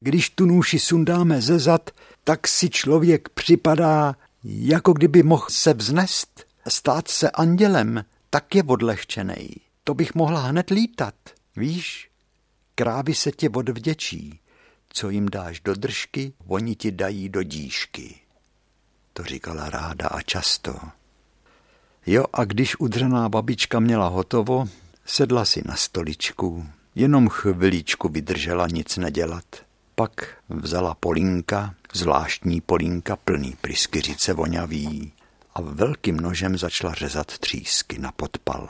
Když 0.00 0.30
tu 0.30 0.46
nůši 0.46 0.78
sundáme 0.78 1.42
ze 1.42 1.58
zad, 1.58 1.90
tak 2.28 2.48
si 2.48 2.70
člověk 2.70 3.28
připadá, 3.28 4.16
jako 4.44 4.92
kdyby 4.92 5.22
mohl 5.22 5.46
se 5.48 5.74
vznést, 5.74 6.46
stát 6.68 7.08
se 7.08 7.30
andělem, 7.30 8.04
tak 8.30 8.54
je 8.54 8.62
odlehčenej. 8.62 9.48
To 9.84 9.94
bych 9.94 10.14
mohla 10.14 10.40
hned 10.40 10.70
lítat, 10.70 11.14
víš? 11.56 12.10
Krávy 12.74 13.14
se 13.14 13.32
tě 13.32 13.48
odvděčí. 13.50 14.40
Co 14.88 15.10
jim 15.10 15.28
dáš 15.28 15.60
do 15.60 15.74
držky, 15.74 16.32
oni 16.46 16.76
ti 16.76 16.92
dají 16.92 17.28
do 17.28 17.42
díšky. 17.42 18.20
To 19.12 19.24
říkala 19.24 19.70
ráda 19.70 20.08
a 20.08 20.20
často. 20.20 20.78
Jo, 22.06 22.24
a 22.32 22.44
když 22.44 22.80
udřená 22.80 23.28
babička 23.28 23.80
měla 23.80 24.08
hotovo, 24.08 24.68
sedla 25.06 25.44
si 25.44 25.62
na 25.66 25.76
stoličku, 25.76 26.66
jenom 26.94 27.28
chviličku 27.28 28.08
vydržela 28.08 28.66
nic 28.66 28.96
nedělat. 28.96 29.67
Pak 29.98 30.36
vzala 30.48 30.94
polínka, 30.94 31.74
zvláštní 31.92 32.60
polínka 32.60 33.16
plný 33.16 33.56
pryskyřice 33.60 34.32
voňavý 34.32 35.12
a 35.54 35.60
velkým 35.60 36.16
nožem 36.16 36.58
začala 36.58 36.94
řezat 36.94 37.38
třísky 37.38 37.98
na 37.98 38.12
podpal. 38.12 38.68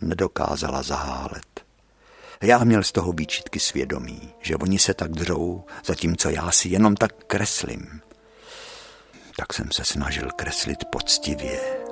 Nedokázala 0.00 0.82
zahálet. 0.82 1.64
Já 2.42 2.64
měl 2.64 2.82
z 2.82 2.92
toho 2.92 3.12
výčitky 3.12 3.60
svědomí, 3.60 4.30
že 4.42 4.56
oni 4.56 4.78
se 4.78 4.94
tak 4.94 5.10
dřou, 5.10 5.64
zatímco 5.84 6.30
já 6.30 6.50
si 6.50 6.68
jenom 6.68 6.96
tak 6.96 7.12
kreslím. 7.26 8.00
Tak 9.36 9.52
jsem 9.52 9.72
se 9.72 9.84
snažil 9.84 10.28
kreslit 10.36 10.84
poctivě. 10.84 11.87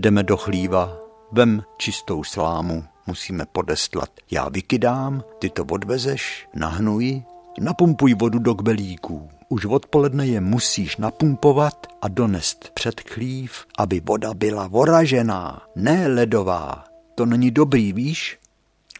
Jdeme 0.00 0.22
do 0.22 0.36
chlíva, 0.36 0.96
vem 1.32 1.62
čistou 1.76 2.24
slámu, 2.24 2.84
musíme 3.06 3.46
podestlat. 3.46 4.10
Já 4.30 4.48
vykydám, 4.48 5.24
ty 5.38 5.50
to 5.50 5.64
odvezeš, 5.64 6.48
nahnuj, 6.54 7.22
napumpuj 7.60 8.14
vodu 8.14 8.38
do 8.38 8.54
kbelíků. 8.54 9.30
Už 9.48 9.64
odpoledne 9.64 10.26
je 10.26 10.40
musíš 10.40 10.96
napumpovat 10.96 11.86
a 12.02 12.08
donest 12.08 12.70
před 12.74 13.00
chlív, 13.00 13.66
aby 13.78 14.00
voda 14.00 14.34
byla 14.34 14.66
voražená, 14.66 15.62
ne 15.76 16.08
ledová. 16.08 16.84
To 17.14 17.26
není 17.26 17.50
dobrý, 17.50 17.92
víš? 17.92 18.38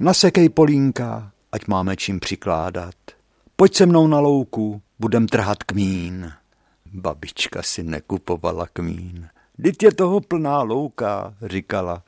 Nasekej 0.00 0.48
polínka, 0.48 1.32
ať 1.52 1.66
máme 1.66 1.96
čím 1.96 2.20
přikládat. 2.20 2.94
Pojď 3.56 3.76
se 3.76 3.86
mnou 3.86 4.06
na 4.06 4.18
louku, 4.18 4.82
budem 4.98 5.26
trhat 5.26 5.62
kmín. 5.62 6.32
Babička 6.92 7.62
si 7.62 7.82
nekupovala 7.82 8.66
kmín. 8.72 9.28
Vždyť 9.60 9.82
je 9.82 9.92
toho 9.92 10.20
plná 10.20 10.62
louka, 10.62 11.34
říkala. 11.42 12.02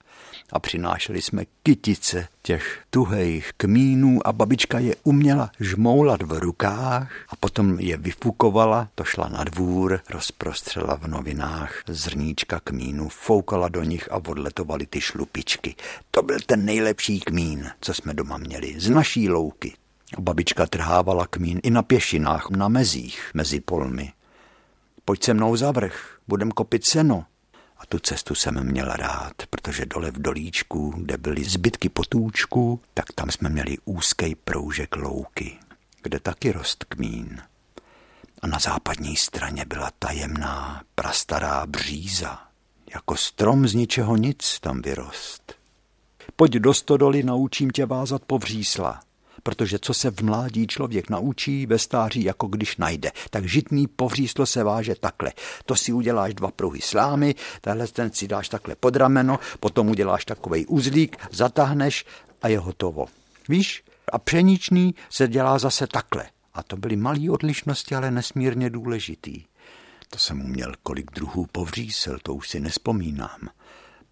A 0.53 0.59
přinášeli 0.59 1.23
jsme 1.23 1.45
kytice 1.63 2.29
těch 2.43 2.83
tuhejch 2.91 3.53
kmínů 3.57 4.27
a 4.27 4.33
babička 4.33 4.79
je 4.79 4.97
uměla 5.05 5.51
žmoulat 5.61 6.23
v 6.23 6.33
rukách 6.33 7.13
a 7.29 7.37
potom 7.37 7.81
je 7.81 7.97
vyfukovala, 7.97 8.89
to 8.95 9.05
šla 9.05 9.29
na 9.29 9.45
dvůr, 9.45 10.01
rozprostřela 10.11 10.97
v 10.97 11.07
novinách 11.07 11.83
zrníčka 11.87 12.61
kmínu, 12.61 13.09
foukala 13.09 13.69
do 13.69 13.83
nich 13.83 14.13
a 14.13 14.17
odletovaly 14.17 14.87
ty 14.87 15.01
šlupičky. 15.01 15.75
To 16.11 16.23
byl 16.23 16.39
ten 16.47 16.65
nejlepší 16.65 17.21
kmín, 17.21 17.71
co 17.81 17.95
jsme 17.95 18.15
doma 18.15 18.39
měli, 18.39 18.81
z 18.81 18.89
naší 18.89 19.29
louky. 19.29 19.73
Babička 20.19 20.67
trhávala 20.67 21.27
kmín 21.27 21.61
i 21.63 21.71
na 21.71 21.83
pěšinách, 21.83 22.51
na 22.51 22.69
mezích, 22.69 23.31
mezi 23.35 23.61
polmi. 23.61 24.13
Pojď 25.05 25.25
se 25.25 25.35
mnou 25.35 25.57
za 25.57 25.71
vrch, 25.73 26.19
budem 26.29 26.51
kopit 26.51 26.87
seno, 26.87 27.25
a 27.83 27.87
tu 27.87 27.99
cestu 27.99 28.35
jsem 28.35 28.65
měl 28.65 28.87
rád, 28.87 29.33
protože 29.51 29.87
dole 29.87 30.11
v 30.11 30.23
dolíčku, 30.23 30.95
kde 30.97 31.17
byly 31.17 31.45
zbytky 31.45 31.89
potůčku, 31.89 32.81
tak 32.95 33.13
tam 33.15 33.31
jsme 33.31 33.49
měli 33.49 33.77
úzký 33.85 34.35
proužek 34.35 34.97
louky, 34.97 35.59
kde 36.03 36.21
taky 36.21 36.53
rost 36.53 36.85
kmín. 36.85 37.43
A 38.43 38.47
na 38.47 38.59
západní 38.59 39.17
straně 39.17 39.65
byla 39.65 39.91
tajemná, 39.99 40.83
prastará 40.95 41.67
bříza. 41.67 42.43
Jako 42.95 43.17
strom 43.17 43.69
z 43.69 43.75
ničeho 43.75 44.17
nic 44.17 44.61
tam 44.61 44.83
vyrost. 44.83 45.55
Pojď 46.37 46.53
do 46.53 46.75
stodoly, 46.75 47.23
naučím 47.23 47.71
tě 47.71 47.87
vázat 47.87 48.23
po 48.27 48.39
vřísla 48.39 49.01
protože 49.43 49.79
co 49.79 49.95
se 49.95 50.11
v 50.11 50.21
mládí 50.21 50.67
člověk 50.67 51.11
naučí, 51.11 51.67
ve 51.67 51.79
stáří 51.79 52.25
jako 52.25 52.47
když 52.47 52.77
najde. 52.77 53.11
Tak 53.31 53.45
žitný 53.49 53.87
povříslo 53.87 54.47
se 54.47 54.65
váže 54.65 54.95
takhle. 55.01 55.33
To 55.67 55.77
si 55.77 55.93
uděláš 55.93 56.35
dva 56.35 56.51
pruhy 56.51 56.81
slámy, 56.81 57.35
tahle 57.61 57.87
ten 57.89 58.13
si 58.13 58.29
dáš 58.29 58.49
takhle 58.49 58.77
pod 58.77 58.97
rameno, 58.97 59.39
potom 59.61 59.89
uděláš 59.89 60.25
takový 60.25 60.67
uzlík, 60.67 61.17
zatáhneš 61.31 62.05
a 62.43 62.49
je 62.49 62.59
hotovo. 62.59 63.07
Víš? 63.49 63.85
A 64.13 64.19
pšeničný 64.19 64.95
se 65.11 65.29
dělá 65.29 65.59
zase 65.59 65.87
takhle. 65.87 66.25
A 66.55 66.63
to 66.63 66.77
byly 66.77 66.97
malé 66.97 67.31
odlišnosti, 67.31 67.95
ale 67.95 68.11
nesmírně 68.11 68.71
důležitý. 68.71 69.45
To 70.11 70.19
jsem 70.19 70.41
uměl 70.41 70.73
kolik 70.83 71.11
druhů 71.11 71.47
povřísel, 71.53 72.19
to 72.23 72.35
už 72.35 72.49
si 72.49 72.61
nespomínám. 72.61 73.49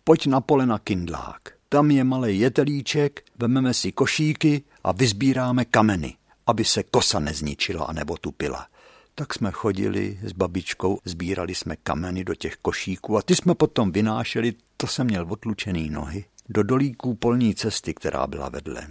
Pojď 0.04 0.26
na 0.26 0.40
pole 0.40 0.66
na 0.66 0.78
kindlák. 0.78 1.40
Tam 1.68 1.90
je 1.90 2.04
malý 2.04 2.38
jetelíček, 2.38 3.24
vememe 3.38 3.74
si 3.74 3.92
košíky 3.92 4.62
a 4.84 4.92
vyzbíráme 4.92 5.64
kameny, 5.64 6.14
aby 6.46 6.64
se 6.64 6.82
kosa 6.82 7.20
nezničila 7.20 7.84
a 7.84 7.92
nebo 7.92 8.16
tupila. 8.16 8.66
Tak 9.14 9.34
jsme 9.34 9.50
chodili 9.50 10.18
s 10.22 10.32
babičkou, 10.32 10.98
sbírali 11.04 11.54
jsme 11.54 11.76
kameny 11.76 12.24
do 12.24 12.34
těch 12.34 12.56
košíků 12.56 13.18
a 13.18 13.22
ty 13.22 13.36
jsme 13.36 13.54
potom 13.54 13.92
vynášeli, 13.92 14.54
to 14.76 14.86
jsem 14.86 15.06
měl 15.06 15.26
otlučený 15.28 15.90
nohy, 15.90 16.24
do 16.48 16.62
dolíků 16.62 17.14
polní 17.14 17.54
cesty, 17.54 17.94
která 17.94 18.26
byla 18.26 18.48
vedle. 18.48 18.86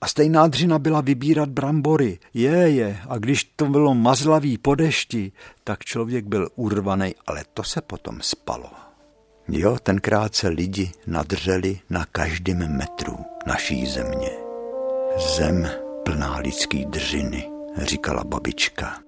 A 0.00 0.08
stejná 0.08 0.46
dřina 0.46 0.78
byla 0.78 1.00
vybírat 1.00 1.48
brambory. 1.48 2.18
Je, 2.34 2.50
je. 2.50 3.00
A 3.08 3.18
když 3.18 3.44
to 3.44 3.66
bylo 3.66 3.94
mazlavý 3.94 4.58
po 4.58 4.74
dešti, 4.74 5.32
tak 5.64 5.84
člověk 5.84 6.26
byl 6.26 6.48
urvaný, 6.56 7.14
ale 7.26 7.44
to 7.54 7.62
se 7.62 7.80
potom 7.80 8.18
spalo. 8.20 8.70
Jo, 9.48 9.78
tenkrát 9.82 10.34
se 10.34 10.48
lidi 10.48 10.92
nadřeli 11.06 11.80
na 11.90 12.04
každém 12.04 12.76
metru 12.76 13.16
naší 13.46 13.86
země. 13.86 14.43
Zem 15.18 15.70
plná 16.04 16.36
lidský 16.38 16.84
dřiny, 16.84 17.50
říkala 17.82 18.24
babička. 18.24 19.03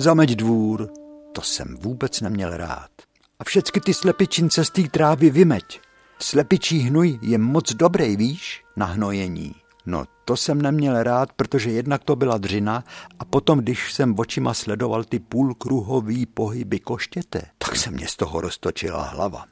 Zameď 0.00 0.30
dvůr, 0.30 0.88
to 1.32 1.42
jsem 1.42 1.76
vůbec 1.80 2.20
neměl 2.20 2.56
rád. 2.56 2.90
A 3.38 3.44
všecky 3.44 3.80
ty 3.80 3.94
slepičince 3.94 4.64
z 4.64 4.70
té 4.70 4.82
trávy 4.82 5.30
vymeď. 5.30 5.80
Slepičí 6.18 6.78
hnoj 6.78 7.18
je 7.22 7.38
moc 7.38 7.72
dobrý, 7.72 8.16
víš, 8.16 8.64
na 8.76 8.86
hnojení. 8.86 9.54
No, 9.86 10.04
to 10.24 10.36
jsem 10.36 10.62
neměl 10.62 11.02
rád, 11.02 11.32
protože 11.32 11.70
jednak 11.70 12.04
to 12.04 12.16
byla 12.16 12.38
dřina 12.38 12.84
a 13.18 13.24
potom, 13.24 13.58
když 13.58 13.92
jsem 13.92 14.14
očima 14.18 14.54
sledoval 14.54 15.04
ty 15.04 15.18
půlkruhový 15.18 16.26
pohyby 16.26 16.80
koštěte, 16.80 17.42
tak 17.58 17.76
se 17.76 17.90
mě 17.90 18.08
z 18.08 18.16
toho 18.16 18.40
roztočila 18.40 19.02
hlava. 19.02 19.44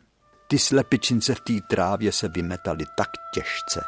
Ty 0.49 0.59
slepičince 0.59 1.35
v 1.35 1.41
té 1.41 1.53
trávě 1.71 2.13
se 2.13 2.29
vymetaly 2.29 2.85
tak 2.99 3.09
těžce, 3.35 3.85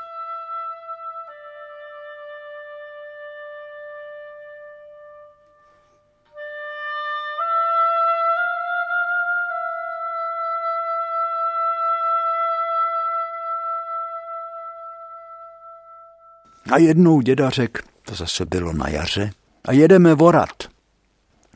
A 16.73 16.79
jednou 16.79 17.21
děda 17.21 17.51
řekl, 17.51 17.81
To 18.03 18.15
zase 18.15 18.45
bylo 18.45 18.73
na 18.73 18.89
jaře. 18.89 19.31
A 19.65 19.73
jedeme 19.73 20.15
vorat. 20.15 20.69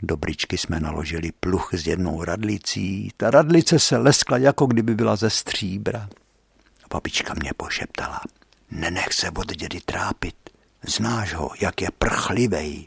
Do 0.02 0.16
bričky 0.16 0.58
jsme 0.58 0.80
naložili 0.80 1.32
pluch 1.40 1.70
s 1.74 1.86
jednou 1.86 2.24
radlicí. 2.24 3.10
Ta 3.16 3.30
radlice 3.30 3.78
se 3.78 3.96
leskla, 3.96 4.38
jako 4.38 4.66
kdyby 4.66 4.94
byla 4.94 5.16
ze 5.16 5.30
stříbra. 5.30 6.08
Babička 6.90 7.34
mě 7.34 7.50
pošeptala. 7.56 8.20
Nenech 8.70 9.12
se 9.12 9.30
od 9.30 9.52
dědy 9.52 9.80
trápit. 9.84 10.34
Znáš 10.86 11.34
ho, 11.34 11.50
jak 11.60 11.82
je 11.82 11.88
prchlivej. 11.98 12.86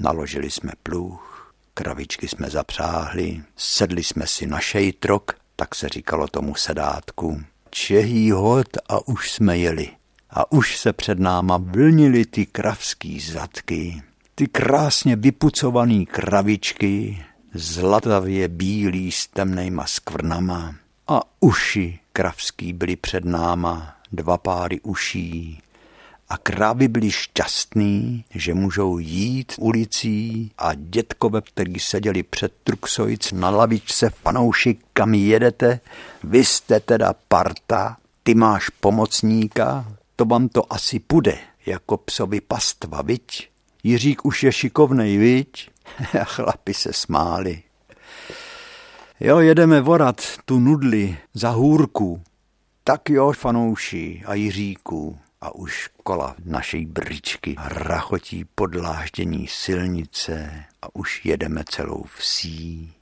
Naložili 0.00 0.50
jsme 0.50 0.72
pluch, 0.82 1.52
kravičky 1.74 2.28
jsme 2.28 2.50
zapřáhli, 2.50 3.42
sedli 3.56 4.04
jsme 4.04 4.26
si 4.26 4.46
na 4.46 4.60
šejtrok, 4.60 5.34
tak 5.56 5.74
se 5.74 5.88
říkalo 5.88 6.28
tomu 6.28 6.54
sedátku. 6.54 7.42
Čehý 7.70 8.30
hod 8.30 8.68
a 8.88 9.08
už 9.08 9.32
jsme 9.32 9.58
jeli. 9.58 9.97
A 10.30 10.52
už 10.52 10.78
se 10.78 10.92
před 10.92 11.18
náma 11.18 11.56
vlnili 11.56 12.24
ty 12.24 12.46
kravský 12.46 13.20
zadky, 13.20 14.02
ty 14.34 14.46
krásně 14.46 15.16
vypucovaný 15.16 16.06
kravičky, 16.06 17.24
zlatavě 17.54 18.48
bílý 18.48 19.12
s 19.12 19.26
temnejma 19.26 19.86
skvrnama. 19.86 20.74
A 21.08 21.20
uši 21.40 21.98
kravský 22.12 22.72
byly 22.72 22.96
před 22.96 23.24
náma, 23.24 23.94
dva 24.12 24.38
páry 24.38 24.80
uší, 24.80 25.62
a 26.28 26.38
krávy 26.38 26.88
byly 26.88 27.10
šťastný, 27.10 28.24
že 28.30 28.54
můžou 28.54 28.98
jít 28.98 29.52
ulicí 29.58 30.50
a 30.58 30.74
dětkové, 30.74 31.40
který 31.40 31.78
seděli 31.78 32.22
před 32.22 32.52
Truxojc 32.64 33.32
na 33.32 33.50
lavičce 33.50 34.10
fanoušik, 34.10 34.80
kam 34.92 35.14
jedete, 35.14 35.80
vy 36.24 36.44
jste 36.44 36.80
teda 36.80 37.14
parta, 37.28 37.96
ty 38.22 38.34
máš 38.34 38.68
pomocníka, 38.68 39.92
to 40.18 40.24
vám 40.24 40.48
to 40.48 40.72
asi 40.72 40.98
půjde, 40.98 41.38
jako 41.66 41.96
psovi 41.96 42.40
pastva, 42.40 43.02
viď? 43.02 43.50
Jiřík 43.82 44.24
už 44.24 44.42
je 44.42 44.52
šikovnej, 44.52 45.16
viď? 45.16 45.70
A 46.20 46.24
chlapi 46.24 46.74
se 46.74 46.92
smáli. 46.92 47.62
Jo, 49.20 49.38
jedeme 49.38 49.80
vorat 49.80 50.22
tu 50.44 50.58
nudli 50.58 51.18
za 51.34 51.50
hůrku. 51.50 52.22
Tak 52.84 53.10
jo, 53.10 53.32
fanouši 53.32 54.22
a 54.26 54.34
Jiříku, 54.34 55.18
a 55.40 55.54
už 55.54 55.88
kola 56.02 56.36
naší 56.44 56.86
bričky 56.86 57.56
rachotí 57.64 58.44
podláždění 58.54 59.46
silnice 59.46 60.64
a 60.82 60.96
už 60.96 61.24
jedeme 61.24 61.64
celou 61.70 62.04
vsí. 62.16 62.92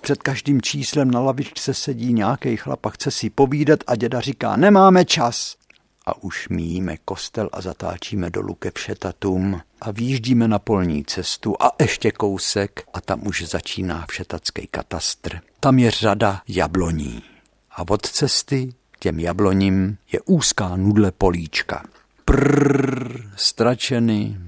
Před 0.00 0.22
každým 0.22 0.62
číslem 0.62 1.10
na 1.10 1.20
lavičce 1.20 1.74
sedí 1.74 2.12
nějaký 2.12 2.56
chlap 2.56 2.86
a 2.86 2.90
chce 2.90 3.10
si 3.10 3.30
povídat 3.30 3.80
a 3.86 3.96
děda 3.96 4.20
říká, 4.20 4.56
nemáme 4.56 5.04
čas. 5.04 5.59
A 6.06 6.22
už 6.22 6.48
míjíme 6.48 6.96
kostel 6.96 7.48
a 7.52 7.60
zatáčíme 7.60 8.30
dolů 8.30 8.54
ke 8.54 8.70
všetatům 8.74 9.60
a 9.80 9.90
výjíždíme 9.90 10.48
na 10.48 10.58
polní 10.58 11.04
cestu 11.04 11.56
a 11.62 11.70
ještě 11.80 12.10
kousek 12.12 12.82
a 12.94 13.00
tam 13.00 13.26
už 13.26 13.42
začíná 13.42 14.06
všetacký 14.10 14.66
katastr. 14.66 15.40
Tam 15.60 15.78
je 15.78 15.90
řada 15.90 16.42
jabloní. 16.48 17.22
A 17.70 17.84
od 17.88 18.06
cesty 18.06 18.74
těm 18.98 19.20
jabloním 19.20 19.98
je 20.12 20.20
úzká 20.20 20.76
nudle 20.76 21.12
políčka. 21.12 21.84
Prrr, 22.24 23.30
stračeny, 23.36 24.38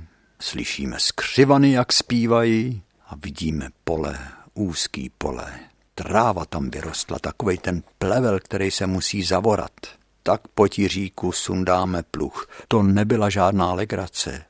slyšíme 0.40 0.96
skřivany, 1.00 1.72
jak 1.72 1.92
zpívají 1.92 2.82
a 3.08 3.16
vidíme 3.16 3.68
pole, 3.84 4.18
úzký 4.54 5.10
pole. 5.18 5.60
Tráva 5.94 6.44
tam 6.44 6.70
vyrostla, 6.70 7.18
takovej 7.18 7.58
ten 7.58 7.82
plevel, 7.98 8.40
který 8.40 8.70
se 8.70 8.86
musí 8.86 9.22
zavorat. 9.22 10.01
Tak 10.22 10.48
po 10.48 10.66
říku 10.66 11.32
sundáme 11.32 12.02
pluch. 12.02 12.48
To 12.68 12.82
nebyla 12.82 13.30
žádná 13.30 13.72
legrace. 13.72 14.44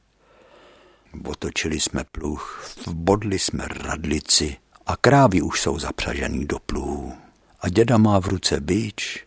Otočili 1.25 1.81
jsme 1.81 2.05
pluch, 2.13 2.65
vbodli 2.87 3.39
jsme 3.39 3.65
radlici 3.69 4.57
a 4.87 4.97
krávy 4.97 5.43
už 5.43 5.61
jsou 5.61 5.79
zapřažený 5.79 6.47
do 6.47 6.59
pluhu. 6.59 7.13
A 7.61 7.69
děda 7.69 7.99
má 7.99 8.21
v 8.21 8.27
ruce 8.27 8.61
bič 8.61 9.27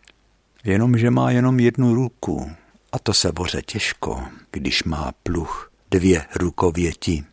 jenomže 0.66 1.10
má 1.10 1.30
jenom 1.30 1.60
jednu 1.60 1.94
ruku. 1.94 2.50
A 2.92 2.98
to 2.98 3.14
se 3.14 3.32
voře 3.38 3.62
těžko, 3.62 4.22
když 4.50 4.84
má 4.84 5.12
pluch 5.22 5.72
dvě 5.90 6.26
rukověti. 6.36 7.24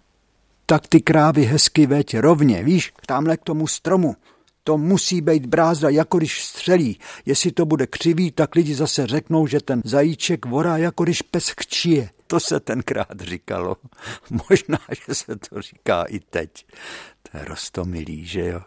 Tak 0.65 0.87
ty 0.87 1.01
krávy 1.01 1.43
hezky 1.43 1.85
veď 1.85 2.17
rovně, 2.17 2.63
víš, 2.63 2.93
tamhle 3.07 3.37
k 3.37 3.43
tomu 3.43 3.67
stromu. 3.67 4.15
To 4.63 4.77
musí 4.77 5.21
být 5.21 5.45
brázda, 5.45 5.89
jako 5.89 6.17
když 6.17 6.43
střelí. 6.43 6.99
Jestli 7.25 7.51
to 7.51 7.65
bude 7.65 7.87
křivý, 7.87 8.31
tak 8.31 8.55
lidi 8.55 8.75
zase 8.75 9.07
řeknou, 9.07 9.47
že 9.47 9.59
ten 9.59 9.81
zajíček 9.85 10.45
vorá, 10.45 10.77
jako 10.77 11.03
když 11.03 11.21
pes 11.21 11.53
chčije. 11.61 12.09
To 12.27 12.39
se 12.39 12.59
tenkrát 12.59 13.21
říkalo. 13.21 13.77
Možná, 14.49 14.79
že 15.07 15.15
se 15.15 15.35
to 15.35 15.61
říká 15.61 16.03
i 16.03 16.19
teď. 16.19 16.65
To 17.31 17.37
je 17.37 17.45
rostomilý, 17.45 18.25
že 18.25 18.45
jo, 18.45 18.61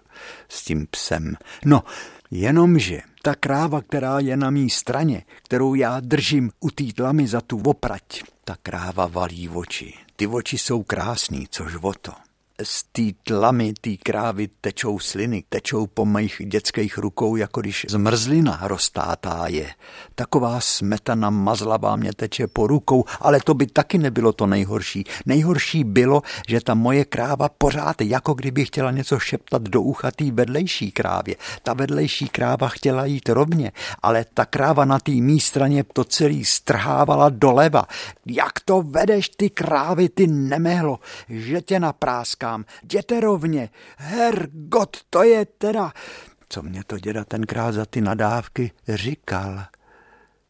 s 0.48 0.64
tím 0.64 0.86
psem. 0.90 1.36
No, 1.64 1.82
jenomže 2.30 3.00
ta 3.22 3.34
kráva, 3.34 3.82
která 3.82 4.20
je 4.20 4.36
na 4.36 4.50
mý 4.50 4.70
straně, 4.70 5.22
kterou 5.42 5.74
já 5.74 6.00
držím 6.00 6.50
u 6.60 6.70
té 6.70 6.84
tlamy 6.84 7.28
za 7.28 7.40
tu 7.40 7.62
oprať, 7.64 8.22
ta 8.44 8.56
kráva 8.62 9.06
valí 9.06 9.48
oči. 9.48 9.94
Ty 10.16 10.26
oči 10.26 10.58
jsou 10.58 10.82
krásný, 10.82 11.46
což 11.50 11.74
o 11.82 11.92
to 11.92 12.25
z 12.62 12.84
té 12.92 13.02
tlamy, 13.22 13.74
té 13.80 13.90
krávy 13.96 14.48
tečou 14.60 14.98
sliny, 14.98 15.44
tečou 15.48 15.86
po 15.86 16.04
mých 16.04 16.42
dětských 16.44 16.98
rukou, 16.98 17.36
jako 17.36 17.60
když 17.60 17.86
zmrzlina 17.88 18.60
roztátá 18.62 19.44
je. 19.46 19.70
Taková 20.14 20.60
smetana 20.60 21.30
mazlavá 21.30 21.96
mě 21.96 22.12
teče 22.12 22.46
po 22.46 22.66
rukou, 22.66 23.04
ale 23.20 23.40
to 23.40 23.54
by 23.54 23.66
taky 23.66 23.98
nebylo 23.98 24.32
to 24.32 24.46
nejhorší. 24.46 25.04
Nejhorší 25.26 25.84
bylo, 25.84 26.22
že 26.48 26.60
ta 26.60 26.74
moje 26.74 27.04
kráva 27.04 27.48
pořád, 27.48 28.00
jako 28.00 28.34
kdyby 28.34 28.64
chtěla 28.64 28.90
něco 28.90 29.18
šeptat 29.18 29.62
do 29.62 29.82
ucha 29.82 30.10
té 30.10 30.30
vedlejší 30.30 30.92
krávě. 30.92 31.36
Ta 31.62 31.74
vedlejší 31.74 32.28
kráva 32.28 32.68
chtěla 32.68 33.04
jít 33.04 33.28
rovně, 33.28 33.72
ale 34.02 34.24
ta 34.34 34.44
kráva 34.44 34.84
na 34.84 34.98
té 34.98 35.12
mý 35.12 35.40
straně 35.40 35.84
to 35.92 36.04
celý 36.04 36.44
strhávala 36.44 37.28
doleva. 37.28 37.86
Jak 38.26 38.60
to 38.64 38.82
vedeš 38.82 39.28
ty 39.28 39.50
krávy, 39.50 40.08
ty 40.08 40.26
nemehlo, 40.26 40.98
že 41.28 41.60
tě 41.60 41.80
napráska 41.80 42.45
říkám, 42.46 42.64
jděte 42.82 43.20
rovně, 43.20 43.70
hergot, 43.96 44.96
to 45.10 45.22
je 45.22 45.44
teda... 45.44 45.92
Co 46.48 46.62
mě 46.62 46.84
to 46.86 46.98
děda 46.98 47.24
tenkrát 47.24 47.72
za 47.72 47.86
ty 47.86 48.00
nadávky 48.00 48.70
říkal? 48.88 49.64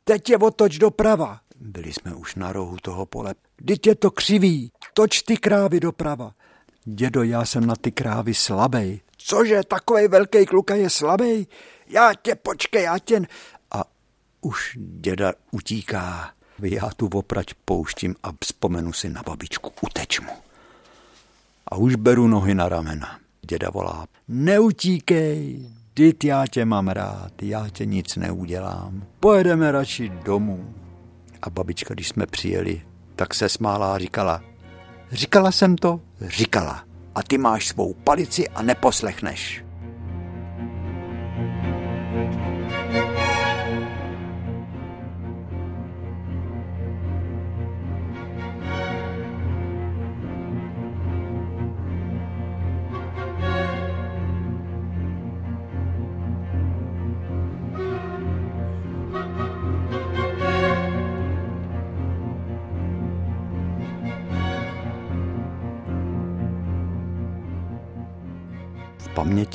Teď 0.04 0.30
je 0.30 0.38
otoč 0.38 0.78
doprava. 0.78 1.40
Byli 1.60 1.92
jsme 1.92 2.14
už 2.14 2.34
na 2.34 2.52
rohu 2.52 2.76
toho 2.82 3.06
pole. 3.06 3.34
Teď 3.66 3.86
je 3.86 3.94
to 3.94 4.10
křivý, 4.10 4.72
toč 4.94 5.22
ty 5.22 5.36
krávy 5.36 5.80
doprava. 5.80 6.32
Dědo, 6.84 7.22
já 7.22 7.44
jsem 7.44 7.66
na 7.66 7.76
ty 7.76 7.92
krávy 7.92 8.34
slabej. 8.34 9.00
Cože, 9.16 9.60
takový 9.68 10.08
velký 10.08 10.46
kluka 10.46 10.74
je 10.74 10.90
slabej? 10.90 11.46
Já 11.86 12.14
tě, 12.22 12.34
počkej, 12.34 12.82
já 12.82 12.98
tě... 12.98 13.20
A 13.70 13.84
už 14.40 14.78
děda 14.80 15.32
utíká. 15.50 16.30
Já 16.62 16.90
tu 16.96 17.08
oprať 17.14 17.46
pouštím 17.64 18.14
a 18.22 18.30
vzpomenu 18.44 18.92
si 18.92 19.08
na 19.08 19.22
babičku. 19.22 19.72
Uteč 19.80 20.20
mu 20.20 20.45
a 21.68 21.76
už 21.76 21.94
beru 21.94 22.28
nohy 22.28 22.54
na 22.54 22.68
ramena. 22.68 23.18
Děda 23.48 23.70
volá, 23.70 24.06
neutíkej, 24.28 25.68
dit 25.96 26.24
já 26.24 26.46
tě 26.46 26.64
mám 26.64 26.88
rád, 26.88 27.42
já 27.42 27.68
tě 27.68 27.86
nic 27.86 28.16
neudělám, 28.16 29.02
pojedeme 29.20 29.72
radši 29.72 30.08
domů. 30.24 30.74
A 31.42 31.50
babička, 31.50 31.94
když 31.94 32.08
jsme 32.08 32.26
přijeli, 32.26 32.82
tak 33.16 33.34
se 33.34 33.48
smála 33.48 33.94
a 33.94 33.98
říkala, 33.98 34.42
říkala 35.12 35.52
jsem 35.52 35.76
to, 35.76 36.00
říkala, 36.20 36.84
a 37.14 37.22
ty 37.22 37.38
máš 37.38 37.68
svou 37.68 37.94
palici 37.94 38.48
a 38.48 38.62
neposlechneš. 38.62 39.65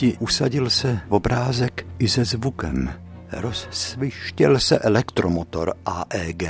Paměti 0.01 0.17
usadil 0.19 0.69
se 0.69 0.99
obrázek 1.09 1.87
i 1.99 2.09
se 2.09 2.25
zvukem. 2.25 2.93
Rozsvištěl 3.31 4.59
se 4.59 4.79
elektromotor 4.79 5.73
AEG. 5.85 6.43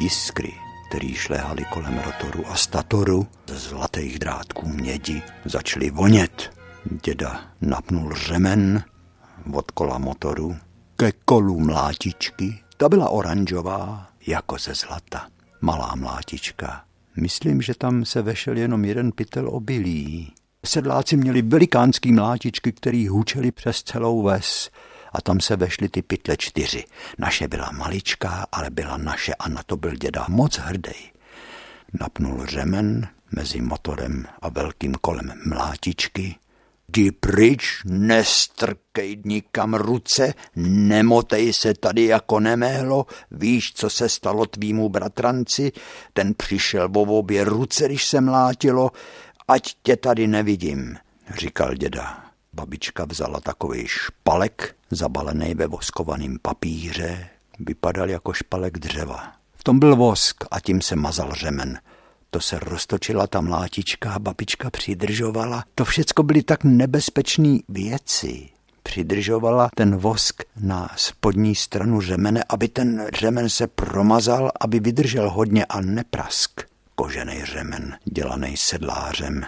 Jiskry, 0.00 0.52
který 0.88 1.14
šléhaly 1.14 1.64
kolem 1.72 1.98
rotoru 1.98 2.44
a 2.48 2.54
statoru, 2.54 3.26
z 3.46 3.68
zlatých 3.68 4.18
drátků 4.18 4.68
mědi 4.68 5.22
začaly 5.44 5.90
vonět. 5.90 6.50
Děda 7.04 7.40
napnul 7.60 8.14
řemen 8.14 8.84
od 9.52 9.70
kola 9.70 9.98
motoru 9.98 10.56
ke 10.96 11.12
kolu 11.24 11.60
mlátičky. 11.60 12.58
Ta 12.76 12.88
byla 12.88 13.08
oranžová, 13.08 14.06
jako 14.26 14.58
ze 14.58 14.74
zlata. 14.74 15.28
Malá 15.60 15.94
mlátička 15.94 16.84
Myslím, 17.16 17.62
že 17.62 17.74
tam 17.74 18.04
se 18.04 18.22
vešel 18.22 18.56
jenom 18.56 18.84
jeden 18.84 19.12
pytel 19.12 19.48
obilí. 19.48 20.32
Sedláci 20.66 21.16
měli 21.16 21.42
velikánský 21.42 22.12
mlátičky, 22.12 22.72
který 22.72 23.08
hučeli 23.08 23.52
přes 23.52 23.82
celou 23.82 24.22
ves 24.22 24.70
a 25.12 25.20
tam 25.20 25.40
se 25.40 25.56
vešly 25.56 25.88
ty 25.88 26.02
pytle 26.02 26.36
čtyři. 26.36 26.84
Naše 27.18 27.48
byla 27.48 27.70
maličká, 27.70 28.46
ale 28.52 28.70
byla 28.70 28.96
naše 28.96 29.34
a 29.34 29.48
na 29.48 29.62
to 29.66 29.76
byl 29.76 29.90
děda 29.96 30.26
moc 30.28 30.58
hrdý. 30.58 31.10
Napnul 32.00 32.46
řemen 32.46 33.08
mezi 33.36 33.60
motorem 33.60 34.26
a 34.42 34.48
velkým 34.48 34.94
kolem 34.94 35.32
mlátičky. 35.46 36.36
Jdi 36.88 37.12
pryč, 37.12 37.82
nestrkej 37.84 39.22
nikam 39.24 39.74
ruce, 39.74 40.34
nemotej 40.56 41.52
se 41.52 41.74
tady 41.74 42.04
jako 42.04 42.40
neméhlo, 42.40 43.06
víš, 43.30 43.72
co 43.74 43.90
se 43.90 44.08
stalo 44.08 44.46
tvýmu 44.46 44.88
bratranci, 44.88 45.72
ten 46.12 46.34
přišel 46.34 46.88
v 46.88 46.98
obě 46.98 47.44
ruce, 47.44 47.84
když 47.88 48.04
se 48.04 48.20
mlátilo, 48.20 48.90
ať 49.52 49.74
tě 49.82 49.96
tady 49.96 50.26
nevidím, 50.26 50.96
říkal 51.38 51.74
děda. 51.74 52.24
Babička 52.52 53.04
vzala 53.04 53.40
takový 53.40 53.84
špalek, 53.86 54.74
zabalený 54.90 55.54
ve 55.54 55.66
voskovaném 55.66 56.38
papíře, 56.42 57.28
vypadal 57.58 58.10
jako 58.10 58.32
špalek 58.32 58.78
dřeva. 58.78 59.32
V 59.54 59.64
tom 59.64 59.78
byl 59.78 59.96
vosk 59.96 60.44
a 60.50 60.60
tím 60.60 60.80
se 60.80 60.96
mazal 60.96 61.32
řemen. 61.34 61.78
To 62.30 62.40
se 62.40 62.58
roztočila 62.58 63.26
ta 63.26 63.40
mlátička 63.40 64.12
a 64.12 64.18
babička 64.18 64.70
přidržovala. 64.70 65.64
To 65.74 65.84
všecko 65.84 66.22
byly 66.22 66.42
tak 66.42 66.64
nebezpečné 66.64 67.58
věci. 67.68 68.48
Přidržovala 68.82 69.68
ten 69.76 69.96
vosk 69.96 70.42
na 70.60 70.90
spodní 70.96 71.54
stranu 71.54 72.00
řemene, 72.00 72.44
aby 72.48 72.68
ten 72.68 73.06
řemen 73.14 73.48
se 73.48 73.66
promazal, 73.66 74.50
aby 74.60 74.80
vydržel 74.80 75.30
hodně 75.30 75.64
a 75.64 75.80
neprask. 75.80 76.71
Kožený 76.94 77.44
řemen, 77.44 77.96
dělaný 78.04 78.56
sedlářem. 78.56 79.42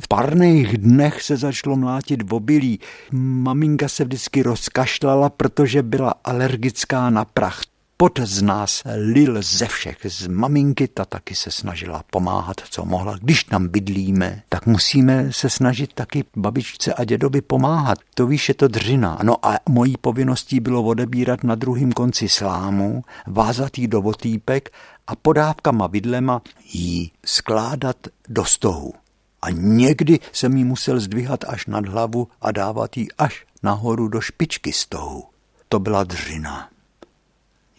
V 0.00 0.08
parných 0.08 0.78
dnech 0.78 1.22
se 1.22 1.36
začalo 1.36 1.76
mlátit 1.76 2.30
v 2.30 2.34
obilí. 2.34 2.80
Maminka 3.12 3.88
se 3.88 4.04
vždycky 4.04 4.42
rozkašlala, 4.42 5.30
protože 5.30 5.82
byla 5.82 6.14
alergická 6.24 7.10
na 7.10 7.24
prach. 7.24 7.60
Pot 7.96 8.20
z 8.20 8.42
nás 8.42 8.82
lil 8.96 9.42
ze 9.42 9.66
všech, 9.66 9.96
z 10.04 10.26
maminky, 10.26 10.88
ta 10.88 11.04
taky 11.04 11.34
se 11.34 11.50
snažila 11.50 12.04
pomáhat, 12.10 12.56
co 12.70 12.84
mohla. 12.84 13.18
Když 13.22 13.44
tam 13.44 13.68
bydlíme, 13.68 14.42
tak 14.48 14.66
musíme 14.66 15.32
se 15.32 15.50
snažit 15.50 15.92
taky 15.92 16.24
babičce 16.36 16.94
a 16.94 17.04
dědovi 17.04 17.40
pomáhat. 17.40 17.98
To 18.14 18.26
víš, 18.26 18.48
je 18.48 18.54
to 18.54 18.68
dřina. 18.68 19.18
No 19.22 19.46
a 19.46 19.56
mojí 19.68 19.96
povinností 20.00 20.60
bylo 20.60 20.82
odebírat 20.82 21.44
na 21.44 21.54
druhém 21.54 21.92
konci 21.92 22.28
slámu, 22.28 23.04
vázat 23.26 23.78
jí 23.78 23.88
do 23.88 24.02
otýpek 24.02 24.70
a 25.06 25.16
podávkama 25.16 25.86
vidlema 25.86 26.42
jí 26.72 27.12
skládat 27.24 27.96
do 28.28 28.44
stohu. 28.44 28.94
A 29.42 29.50
někdy 29.50 30.20
jsem 30.32 30.56
jí 30.56 30.64
musel 30.64 31.00
zdvihat 31.00 31.44
až 31.44 31.66
nad 31.66 31.86
hlavu 31.86 32.28
a 32.40 32.52
dávat 32.52 32.96
jí 32.96 33.12
až 33.12 33.46
nahoru 33.62 34.08
do 34.08 34.20
špičky 34.20 34.72
stohu. 34.72 35.24
To 35.68 35.78
byla 35.78 36.04
dřina 36.04 36.68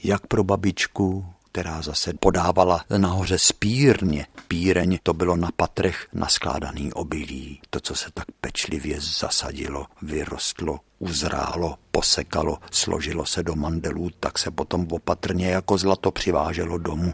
jak 0.06 0.28
pro 0.28 0.44
babičku, 0.44 1.26
která 1.56 1.82
zase 1.82 2.14
podávala 2.20 2.86
nahoře 2.98 3.40
spírně. 3.40 4.28
Píreň 4.48 5.00
to 5.04 5.14
bylo 5.14 5.36
na 5.36 5.50
patrech 5.56 6.08
naskládaný 6.14 6.94
obilí. 6.94 7.62
To, 7.70 7.80
co 7.80 7.96
se 7.96 8.10
tak 8.14 8.26
pečlivě 8.42 9.02
zasadilo, 9.02 9.86
vyrostlo, 10.02 10.80
uzrálo, 11.00 11.76
posekalo, 11.92 12.58
složilo 12.72 13.26
se 13.26 13.44
do 13.44 13.56
mandelů, 13.56 14.10
tak 14.20 14.38
se 14.38 14.52
potom 14.52 14.88
opatrně 14.92 15.48
jako 15.48 15.78
zlato 15.78 16.12
přiváželo 16.12 16.78
domů. 16.78 17.14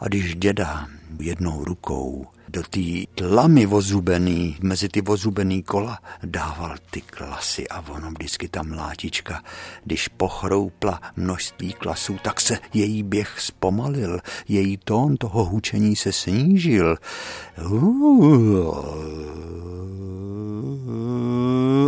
A 0.00 0.08
když 0.08 0.34
děda 0.34 0.86
jednou 1.20 1.64
rukou 1.64 2.26
do 2.54 2.62
té 2.62 3.06
tlamy 3.14 3.66
vozubený, 3.66 4.56
mezi 4.62 4.88
ty 4.88 5.00
vozubený 5.00 5.62
kola 5.62 5.98
dával 6.22 6.74
ty 6.90 7.00
klasy 7.00 7.68
a 7.68 7.84
ono 7.90 8.10
vždycky 8.10 8.48
ta 8.48 8.62
mlátička, 8.62 9.42
když 9.84 10.08
pochroupla 10.08 11.00
množství 11.16 11.72
klasů, 11.72 12.16
tak 12.22 12.40
se 12.40 12.58
její 12.74 13.02
běh 13.02 13.40
zpomalil, 13.40 14.20
její 14.48 14.76
tón 14.76 15.16
toho 15.16 15.44
hučení 15.44 15.96
se 15.96 16.12
snížil. 16.12 16.96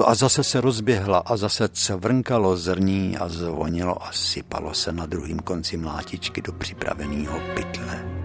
A 0.04 0.14
zase 0.14 0.44
se 0.44 0.60
rozběhla 0.60 1.18
a 1.18 1.36
zase 1.36 1.68
cvrnkalo 1.68 2.56
zrní 2.56 3.16
a 3.16 3.28
zvonilo 3.28 4.06
a 4.06 4.12
sypalo 4.12 4.74
se 4.74 4.92
na 4.92 5.06
druhém 5.06 5.38
konci 5.38 5.76
mlátičky 5.76 6.42
do 6.42 6.52
připraveného 6.52 7.40
pytle. 7.54 8.15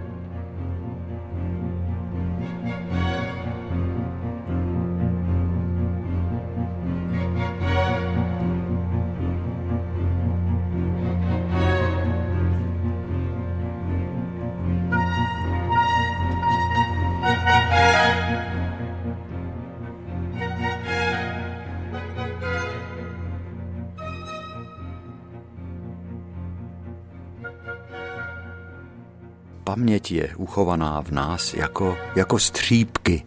Paměť 29.71 30.11
je 30.11 30.35
uchovaná 30.35 31.01
v 31.01 31.11
nás 31.11 31.53
jako, 31.53 31.97
jako 32.15 32.39
střípky. 32.39 33.25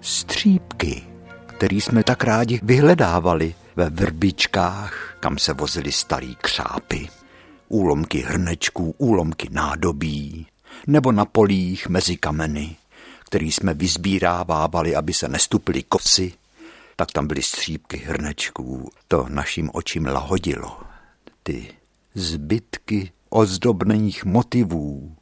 Střípky, 0.00 1.02
který 1.46 1.80
jsme 1.80 2.04
tak 2.04 2.24
rádi 2.24 2.60
vyhledávali 2.62 3.54
ve 3.76 3.90
vrbičkách, 3.90 5.16
kam 5.20 5.38
se 5.38 5.52
vozily 5.52 5.92
starý 5.92 6.36
křápy, 6.36 7.08
úlomky 7.68 8.18
hrnečků, 8.18 8.94
úlomky 8.98 9.48
nádobí, 9.50 10.46
nebo 10.86 11.12
na 11.12 11.24
polích 11.24 11.88
mezi 11.88 12.16
kameny, 12.16 12.76
který 13.24 13.52
jsme 13.52 13.74
vyzbírávávali, 13.74 14.96
aby 14.96 15.12
se 15.12 15.28
nestuply 15.28 15.82
kosy, 15.82 16.32
tak 16.96 17.12
tam 17.12 17.26
byly 17.26 17.42
střípky 17.42 17.96
hrnečků. 17.96 18.90
To 19.08 19.26
našim 19.28 19.70
očím 19.72 20.06
lahodilo. 20.06 20.80
Ty 21.42 21.74
zbytky 22.14 23.12
ozdobných 23.28 24.24
motivů, 24.24 25.16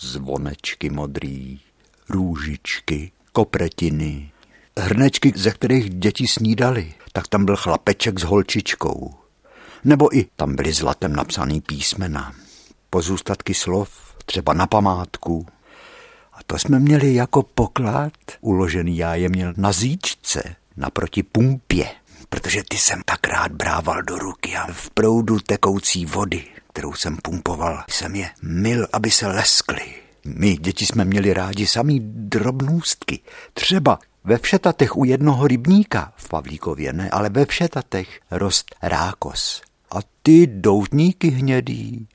zvonečky 0.00 0.90
modrý, 0.90 1.60
růžičky, 2.08 3.12
kopretiny, 3.32 4.30
hrnečky, 4.78 5.32
ze 5.36 5.50
kterých 5.50 5.90
děti 5.90 6.26
snídali, 6.28 6.94
tak 7.12 7.28
tam 7.28 7.44
byl 7.44 7.56
chlapeček 7.56 8.18
s 8.18 8.22
holčičkou. 8.22 9.14
Nebo 9.84 10.16
i 10.16 10.26
tam 10.36 10.56
byly 10.56 10.72
zlatem 10.72 11.16
napsaný 11.16 11.60
písmena, 11.60 12.32
pozůstatky 12.90 13.54
slov, 13.54 13.90
třeba 14.24 14.52
na 14.52 14.66
památku. 14.66 15.46
A 16.32 16.38
to 16.46 16.58
jsme 16.58 16.78
měli 16.78 17.14
jako 17.14 17.42
poklad. 17.42 18.12
Uložený, 18.40 18.96
já 18.96 19.14
je 19.14 19.28
měl 19.28 19.54
na 19.56 19.72
zíčce, 19.72 20.56
naproti 20.76 21.22
pumpě, 21.22 21.88
protože 22.28 22.62
ty 22.68 22.76
jsem 22.76 23.02
tak 23.04 23.26
rád 23.26 23.52
brával 23.52 24.02
do 24.02 24.18
ruky 24.18 24.56
a 24.56 24.72
v 24.72 24.90
proudu 24.90 25.38
tekoucí 25.40 26.06
vody 26.06 26.44
kterou 26.78 26.92
jsem 26.92 27.16
pumpoval, 27.16 27.84
jsem 27.90 28.14
je 28.14 28.30
mil, 28.42 28.86
aby 28.92 29.10
se 29.10 29.26
leskly. 29.26 29.94
My, 30.24 30.56
děti, 30.56 30.86
jsme 30.86 31.04
měli 31.04 31.34
rádi 31.34 31.66
samý 31.66 32.00
drobnůstky. 32.02 33.20
Třeba 33.54 33.98
ve 34.24 34.38
všetatech 34.38 34.96
u 34.96 35.04
jednoho 35.04 35.46
rybníka, 35.46 36.12
v 36.16 36.28
Pavlíkově 36.28 36.92
ne, 36.92 37.10
ale 37.10 37.28
ve 37.28 37.46
všetatech 37.46 38.20
rost 38.30 38.74
rákos. 38.82 39.62
A 39.90 39.96
ty 40.22 40.46
doutníky 40.46 41.28
hnědý, 41.28 42.08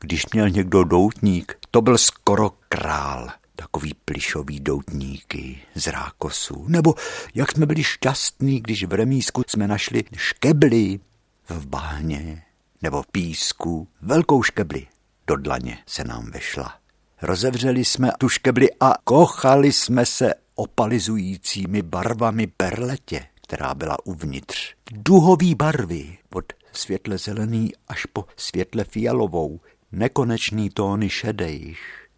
když 0.00 0.26
měl 0.32 0.50
někdo 0.50 0.84
doutník, 0.84 1.56
to 1.70 1.80
byl 1.80 1.98
skoro 1.98 2.50
král 2.68 3.28
takový 3.56 3.94
plišový 4.04 4.60
doutníky 4.60 5.58
z 5.74 5.86
rákosu. 5.86 6.64
Nebo 6.68 6.94
jak 7.34 7.52
jsme 7.52 7.66
byli 7.66 7.84
šťastní, 7.84 8.60
když 8.60 8.84
v 8.84 8.92
remísku 8.92 9.42
jsme 9.46 9.68
našli 9.68 10.04
škebly 10.16 11.00
v 11.48 11.66
bahně 11.66 12.42
nebo 12.82 13.02
písku, 13.12 13.88
velkou 14.02 14.42
škebli. 14.42 14.86
Do 15.26 15.36
dlaně 15.36 15.78
se 15.86 16.04
nám 16.04 16.30
vešla. 16.30 16.74
Rozevřeli 17.22 17.84
jsme 17.84 18.10
tu 18.18 18.28
škebli 18.28 18.68
a 18.80 18.94
kochali 19.04 19.72
jsme 19.72 20.06
se 20.06 20.34
opalizujícími 20.54 21.82
barvami 21.82 22.46
perletě, 22.46 23.26
která 23.42 23.74
byla 23.74 23.96
uvnitř. 24.06 24.74
Duhový 24.92 25.54
barvy, 25.54 26.18
od 26.34 26.44
světle 26.72 27.18
zelený 27.18 27.72
až 27.88 28.06
po 28.06 28.24
světle 28.36 28.84
fialovou, 28.84 29.60
nekonečný 29.92 30.70
tóny 30.70 31.10
šedejch. 31.10 32.08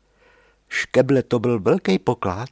Škeble 0.68 1.22
to 1.22 1.38
byl 1.38 1.60
velký 1.60 1.98
poklad, 1.98 2.50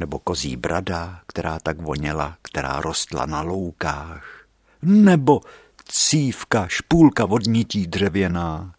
nebo 0.00 0.18
kozí 0.18 0.56
brada, 0.56 1.20
která 1.26 1.58
tak 1.58 1.80
voněla, 1.80 2.36
která 2.42 2.80
rostla 2.80 3.26
na 3.26 3.42
loukách, 3.42 4.46
nebo 4.82 5.40
cívka, 5.88 6.66
špůlka 6.68 7.24
vodnití 7.24 7.86
dřevěná. 7.86 8.74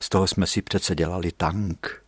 Z 0.00 0.08
toho 0.08 0.26
jsme 0.26 0.46
si 0.46 0.62
přece 0.62 0.94
dělali 0.94 1.32
tank. 1.36 2.02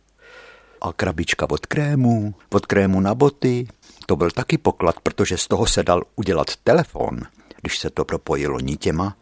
a 0.81 0.93
krabička 0.93 1.49
od 1.49 1.65
krému, 1.65 2.35
od 2.49 2.65
krému 2.65 2.99
na 3.01 3.15
boty. 3.15 3.67
To 4.05 4.15
byl 4.15 4.31
taky 4.31 4.57
poklad, 4.57 4.95
protože 5.03 5.37
z 5.37 5.47
toho 5.47 5.67
se 5.67 5.83
dal 5.83 6.03
udělat 6.15 6.47
telefon, 6.63 7.19
když 7.61 7.79
se 7.79 7.89
to 7.89 8.05
propojilo 8.05 8.59
nitěma. 8.59 9.17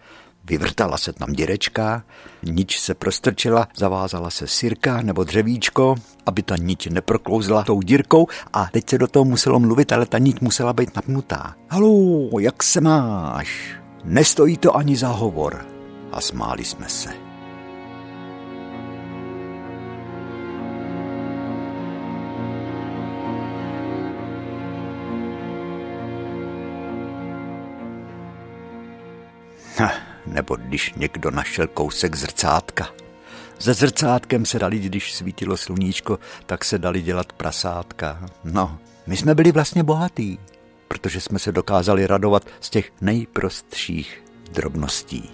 Vyvrtala 0.45 0.97
se 0.97 1.13
tam 1.13 1.33
dírečka, 1.33 2.03
nič 2.43 2.79
se 2.79 2.93
prostrčila, 2.93 3.67
zavázala 3.77 4.29
se 4.29 4.47
sirka 4.47 5.01
nebo 5.01 5.23
dřevíčko, 5.23 5.95
aby 6.25 6.43
ta 6.43 6.55
niť 6.57 6.87
neproklouzla 6.87 7.63
tou 7.63 7.81
dírkou 7.81 8.27
a 8.53 8.69
teď 8.71 8.89
se 8.89 8.97
do 8.97 9.07
toho 9.07 9.25
muselo 9.25 9.59
mluvit, 9.59 9.91
ale 9.91 10.05
ta 10.05 10.17
niť 10.17 10.41
musela 10.41 10.73
být 10.73 10.95
napnutá. 10.95 11.55
Halo, 11.69 12.29
jak 12.39 12.63
se 12.63 12.81
máš? 12.81 13.79
Nestojí 14.03 14.57
to 14.57 14.75
ani 14.75 14.95
za 14.95 15.07
hovor. 15.07 15.65
A 16.11 16.21
smáli 16.21 16.65
jsme 16.65 16.89
se. 16.89 17.29
Nebo 30.25 30.55
když 30.55 30.93
někdo 30.93 31.31
našel 31.31 31.67
kousek 31.67 32.15
zrcátka. 32.15 32.87
Se 33.59 33.73
zrcátkem 33.73 34.45
se 34.45 34.59
dali, 34.59 34.79
když 34.79 35.13
svítilo 35.13 35.57
sluníčko, 35.57 36.19
tak 36.45 36.65
se 36.65 36.77
dali 36.77 37.01
dělat 37.01 37.33
prasátka. 37.33 38.25
No, 38.43 38.77
my 39.07 39.17
jsme 39.17 39.35
byli 39.35 39.51
vlastně 39.51 39.83
bohatí, 39.83 40.39
protože 40.89 41.21
jsme 41.21 41.39
se 41.39 41.51
dokázali 41.51 42.07
radovat 42.07 42.47
z 42.59 42.69
těch 42.69 42.91
nejprostších 43.01 44.23
drobností. 44.51 45.29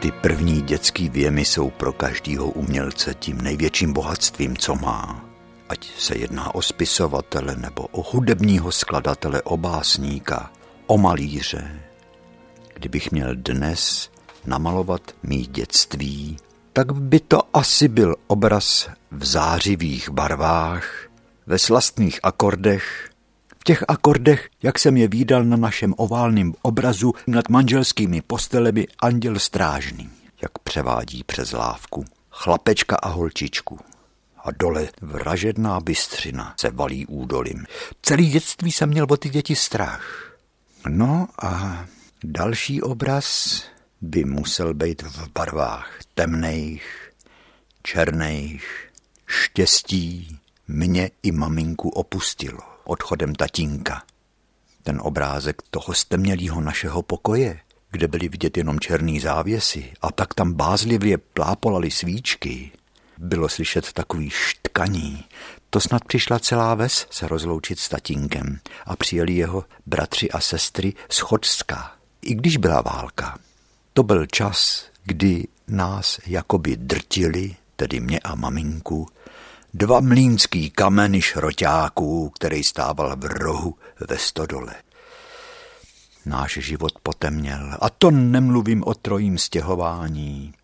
Ty 0.00 0.12
první 0.12 0.62
dětský 0.62 1.08
věmy 1.08 1.44
jsou 1.44 1.70
pro 1.70 1.92
každého 1.92 2.50
umělce 2.50 3.14
tím 3.14 3.40
největším 3.40 3.92
bohatstvím, 3.92 4.56
co 4.56 4.74
má. 4.74 5.27
Ať 5.68 5.90
se 5.98 6.16
jedná 6.16 6.54
o 6.54 6.62
spisovatele 6.62 7.56
nebo 7.56 7.82
o 7.86 8.02
hudebního 8.12 8.72
skladatele, 8.72 9.42
o 9.42 9.56
básníka, 9.56 10.52
o 10.86 10.98
malíře. 10.98 11.80
Kdybych 12.74 13.12
měl 13.12 13.34
dnes 13.34 14.10
namalovat 14.46 15.02
mý 15.22 15.46
dětství, 15.46 16.36
tak 16.72 16.92
by 16.92 17.20
to 17.20 17.56
asi 17.56 17.88
byl 17.88 18.16
obraz 18.26 18.88
v 19.10 19.24
zářivých 19.24 20.08
barvách, 20.10 21.08
ve 21.46 21.58
slastných 21.58 22.20
akordech 22.22 23.08
těch 23.68 23.84
akordech, 23.88 24.48
jak 24.62 24.78
jsem 24.78 24.96
je 24.96 25.08
výdal 25.08 25.44
na 25.44 25.56
našem 25.56 25.94
oválném 25.96 26.54
obrazu 26.62 27.12
nad 27.26 27.48
manželskými 27.48 28.22
postelemi 28.22 28.86
anděl 29.02 29.38
strážný, 29.38 30.10
jak 30.42 30.58
převádí 30.58 31.24
přes 31.24 31.52
lávku 31.52 32.04
chlapečka 32.30 32.96
a 32.96 33.08
holčičku. 33.08 33.78
A 34.48 34.50
dole 34.58 34.88
vražedná 35.00 35.80
bystřina 35.80 36.54
se 36.60 36.70
valí 36.70 37.06
údolím. 37.06 37.66
Celý 38.02 38.30
dětství 38.30 38.72
jsem 38.72 38.88
měl 38.88 39.06
o 39.10 39.16
ty 39.16 39.28
děti 39.28 39.56
strach. 39.56 40.32
No 40.88 41.28
a 41.42 41.84
další 42.24 42.82
obraz 42.82 43.62
by 44.00 44.24
musel 44.24 44.74
být 44.74 45.02
v 45.02 45.28
barvách 45.32 45.98
temných, 46.14 47.12
černých, 47.82 48.90
štěstí 49.26 50.38
mě 50.68 51.10
i 51.22 51.32
maminku 51.32 51.88
opustilo 51.88 52.60
odchodem 52.84 53.34
tatínka. 53.34 54.02
Ten 54.82 55.00
obrázek 55.02 55.62
toho 55.70 55.94
stemnělého 55.94 56.60
našeho 56.60 57.02
pokoje, 57.02 57.60
kde 57.90 58.08
byly 58.08 58.28
vidět 58.28 58.56
jenom 58.56 58.80
černý 58.80 59.20
závěsy 59.20 59.92
a 60.02 60.12
tak 60.12 60.34
tam 60.34 60.52
bázlivě 60.52 61.18
plápolaly 61.18 61.90
svíčky, 61.90 62.70
bylo 63.18 63.48
slyšet 63.48 63.92
takový 63.92 64.30
štkaní. 64.30 65.24
To 65.70 65.80
snad 65.80 66.04
přišla 66.04 66.38
celá 66.38 66.74
ves 66.74 67.06
se 67.10 67.28
rozloučit 67.28 67.78
s 67.78 67.88
tatínkem 67.88 68.58
a 68.86 68.96
přijeli 68.96 69.32
jeho 69.32 69.64
bratři 69.86 70.30
a 70.30 70.40
sestry 70.40 70.94
z 71.10 71.18
Chodska, 71.18 71.92
i 72.22 72.34
když 72.34 72.56
byla 72.56 72.80
válka. 72.80 73.38
To 73.92 74.02
byl 74.02 74.26
čas, 74.26 74.86
kdy 75.04 75.44
nás 75.68 76.20
jakoby 76.26 76.76
drtili, 76.76 77.56
tedy 77.76 78.00
mě 78.00 78.18
a 78.20 78.34
maminku, 78.34 79.08
dva 79.74 80.00
mlínský 80.00 80.70
kameny 80.70 81.22
šroťáků, 81.22 82.30
který 82.30 82.64
stával 82.64 83.16
v 83.16 83.24
rohu 83.24 83.74
ve 84.08 84.18
stodole. 84.18 84.74
Náš 86.26 86.52
život 86.52 86.92
potemněl 87.02 87.76
a 87.80 87.90
to 87.90 88.10
nemluvím 88.10 88.84
o 88.86 88.94
trojím 88.94 89.38
stěhování, 89.38 90.54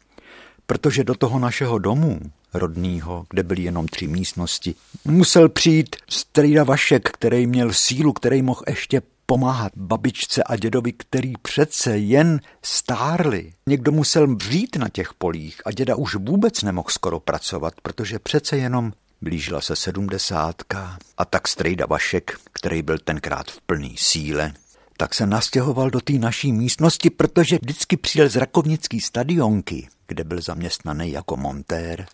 protože 0.67 1.05
do 1.05 1.15
toho 1.15 1.39
našeho 1.39 1.79
domu, 1.79 2.21
rodného, 2.55 3.27
kde 3.31 3.43
byly 3.43 3.63
jenom 3.63 3.89
tři 3.89 4.07
místnosti, 4.07 4.75
musel 5.05 5.49
přijít 5.49 5.97
strýda 6.09 6.65
Vašek, 6.65 7.11
který 7.11 7.47
měl 7.47 7.73
sílu, 7.73 8.13
který 8.13 8.43
mohl 8.43 8.63
ještě 8.69 9.03
pomáhat 9.27 9.73
babičce 9.77 10.43
a 10.43 10.57
dědovi, 10.57 10.93
který 10.93 11.33
přece 11.43 11.99
jen 11.99 12.41
stárli. 12.63 13.53
Někdo 13.67 13.93
musel 13.93 14.35
vřít 14.35 14.77
na 14.77 14.89
těch 14.89 15.15
polích 15.15 15.61
a 15.65 15.73
děda 15.73 15.97
už 15.97 16.15
vůbec 16.15 16.63
nemohl 16.63 16.89
skoro 16.91 17.21
pracovat, 17.21 17.75
protože 17.83 18.19
přece 18.19 18.57
jenom 18.57 18.93
blížila 19.23 19.61
se 19.61 19.77
sedmdesátka. 19.77 20.99
A 21.19 21.25
tak 21.25 21.49
strejda 21.49 21.87
Vašek, 21.87 22.39
který 22.53 22.83
byl 22.83 22.99
tenkrát 22.99 23.51
v 23.51 23.61
plný 23.61 23.95
síle, 23.99 24.53
tak 24.97 25.15
se 25.15 25.27
nastěhoval 25.27 25.91
do 25.91 26.01
té 26.01 26.13
naší 26.13 26.53
místnosti, 26.53 27.11
protože 27.11 27.59
vždycky 27.63 27.97
přijel 27.97 28.29
z 28.29 28.37
rakovnický 28.37 29.01
stadionky, 29.01 29.89
kde 30.07 30.25
byl 30.25 30.41
zaměstnaný 30.41 31.13
jako 31.13 31.37
montér. 31.37 32.07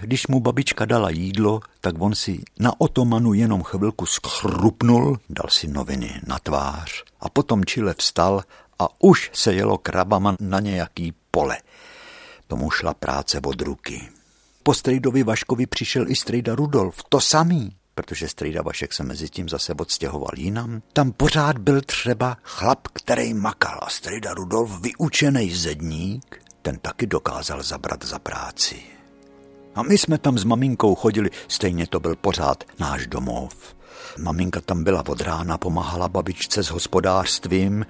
Když 0.00 0.26
mu 0.26 0.40
babička 0.40 0.84
dala 0.84 1.10
jídlo, 1.10 1.60
tak 1.80 1.94
on 1.98 2.14
si 2.14 2.42
na 2.58 2.80
otomanu 2.80 3.34
jenom 3.34 3.62
chvilku 3.62 4.06
schrupnul, 4.06 5.18
dal 5.30 5.50
si 5.50 5.68
noviny 5.68 6.20
na 6.26 6.38
tvář 6.38 7.04
a 7.20 7.28
potom 7.28 7.64
čile 7.64 7.94
vstal 7.98 8.42
a 8.78 8.88
už 8.98 9.30
se 9.32 9.54
jelo 9.54 9.78
krabama 9.78 10.36
na 10.40 10.60
nějaký 10.60 11.14
pole. 11.30 11.58
Tomu 12.46 12.70
šla 12.70 12.94
práce 12.94 13.40
od 13.46 13.62
ruky. 13.62 14.08
Po 14.62 14.74
strejdovi 14.74 15.22
Vaškovi 15.22 15.66
přišel 15.66 16.08
i 16.08 16.16
strejda 16.16 16.54
Rudolf, 16.54 17.04
to 17.08 17.20
samý 17.20 17.78
protože 17.98 18.28
strejda 18.28 18.62
Vašek 18.62 18.92
se 18.92 19.04
mezi 19.04 19.28
tím 19.28 19.48
zase 19.48 19.74
odstěhoval 19.74 20.30
jinam. 20.36 20.82
Tam 20.92 21.12
pořád 21.12 21.58
byl 21.58 21.80
třeba 21.80 22.36
chlap, 22.42 22.88
který 22.92 23.34
makal 23.34 23.78
a 23.82 23.90
strejda 23.90 24.34
Rudolf, 24.34 24.80
vyučený 24.80 25.54
zedník, 25.54 26.42
ten 26.68 26.78
taky 26.78 27.06
dokázal 27.06 27.62
zabrat 27.62 28.04
za 28.04 28.18
práci. 28.18 28.76
A 29.74 29.82
my 29.82 29.98
jsme 29.98 30.18
tam 30.18 30.38
s 30.38 30.44
maminkou 30.44 30.94
chodili, 30.94 31.30
stejně 31.48 31.86
to 31.86 32.00
byl 32.00 32.16
pořád 32.16 32.64
náš 32.78 33.06
domov. 33.06 33.74
Maminka 34.18 34.60
tam 34.60 34.84
byla 34.84 35.02
od 35.08 35.20
rána, 35.20 35.58
pomáhala 35.58 36.08
babičce 36.08 36.62
s 36.62 36.70
hospodářstvím, 36.70 37.86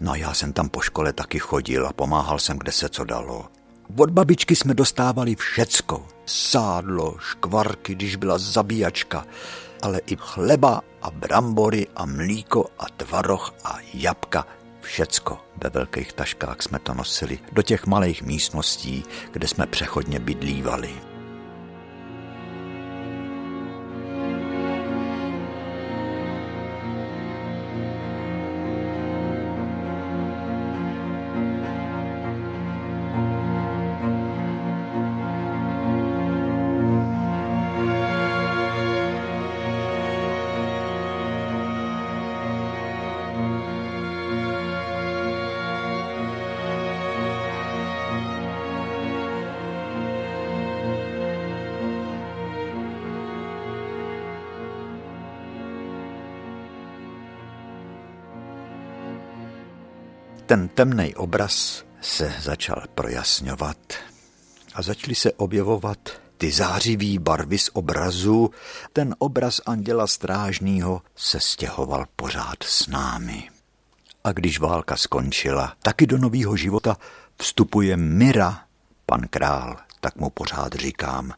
no 0.00 0.12
a 0.12 0.16
já 0.16 0.34
jsem 0.34 0.52
tam 0.52 0.68
po 0.68 0.80
škole 0.80 1.12
taky 1.12 1.38
chodil 1.38 1.86
a 1.86 1.92
pomáhal 1.92 2.38
jsem, 2.38 2.58
kde 2.58 2.72
se 2.72 2.88
co 2.88 3.04
dalo. 3.04 3.44
Od 3.98 4.10
babičky 4.10 4.56
jsme 4.56 4.74
dostávali 4.74 5.36
všecko. 5.36 6.06
Sádlo, 6.26 7.16
škvarky, 7.18 7.94
když 7.94 8.16
byla 8.16 8.38
zabíjačka, 8.38 9.26
ale 9.82 10.00
i 10.06 10.16
chleba 10.20 10.80
a 11.02 11.10
brambory 11.10 11.86
a 11.96 12.06
mlíko 12.06 12.66
a 12.78 12.84
tvaroh 12.96 13.54
a 13.64 13.78
jabka. 13.94 14.46
Všecko 14.82 15.38
ve 15.64 15.70
velkých 15.70 16.12
taškách 16.12 16.62
jsme 16.62 16.78
to 16.78 16.94
nosili 16.94 17.38
do 17.52 17.62
těch 17.62 17.86
malých 17.86 18.22
místností, 18.22 19.04
kde 19.32 19.48
jsme 19.48 19.66
přechodně 19.66 20.18
bydlívali. 20.20 21.11
Ten 60.52 60.68
temný 60.68 61.14
obraz 61.14 61.84
se 62.00 62.34
začal 62.40 62.82
projasňovat 62.94 63.76
a 64.74 64.82
začaly 64.82 65.14
se 65.14 65.32
objevovat 65.32 65.98
ty 66.36 66.50
zářivý 66.50 67.18
barvy 67.18 67.58
z 67.58 67.70
obrazu, 67.72 68.50
ten 68.92 69.14
obraz 69.18 69.60
anděla 69.66 70.06
strážního 70.06 71.02
se 71.16 71.40
stěhoval 71.40 72.04
pořád 72.16 72.62
s 72.62 72.86
námi. 72.86 73.50
A 74.24 74.32
když 74.32 74.60
válka 74.60 74.96
skončila, 74.96 75.72
taky 75.82 76.06
do 76.06 76.18
nového 76.18 76.56
života 76.56 76.96
vstupuje 77.36 77.96
Mira, 77.96 78.60
pan 79.06 79.20
král, 79.30 79.76
tak 80.00 80.16
mu 80.16 80.30
pořád 80.30 80.72
říkám, 80.72 81.32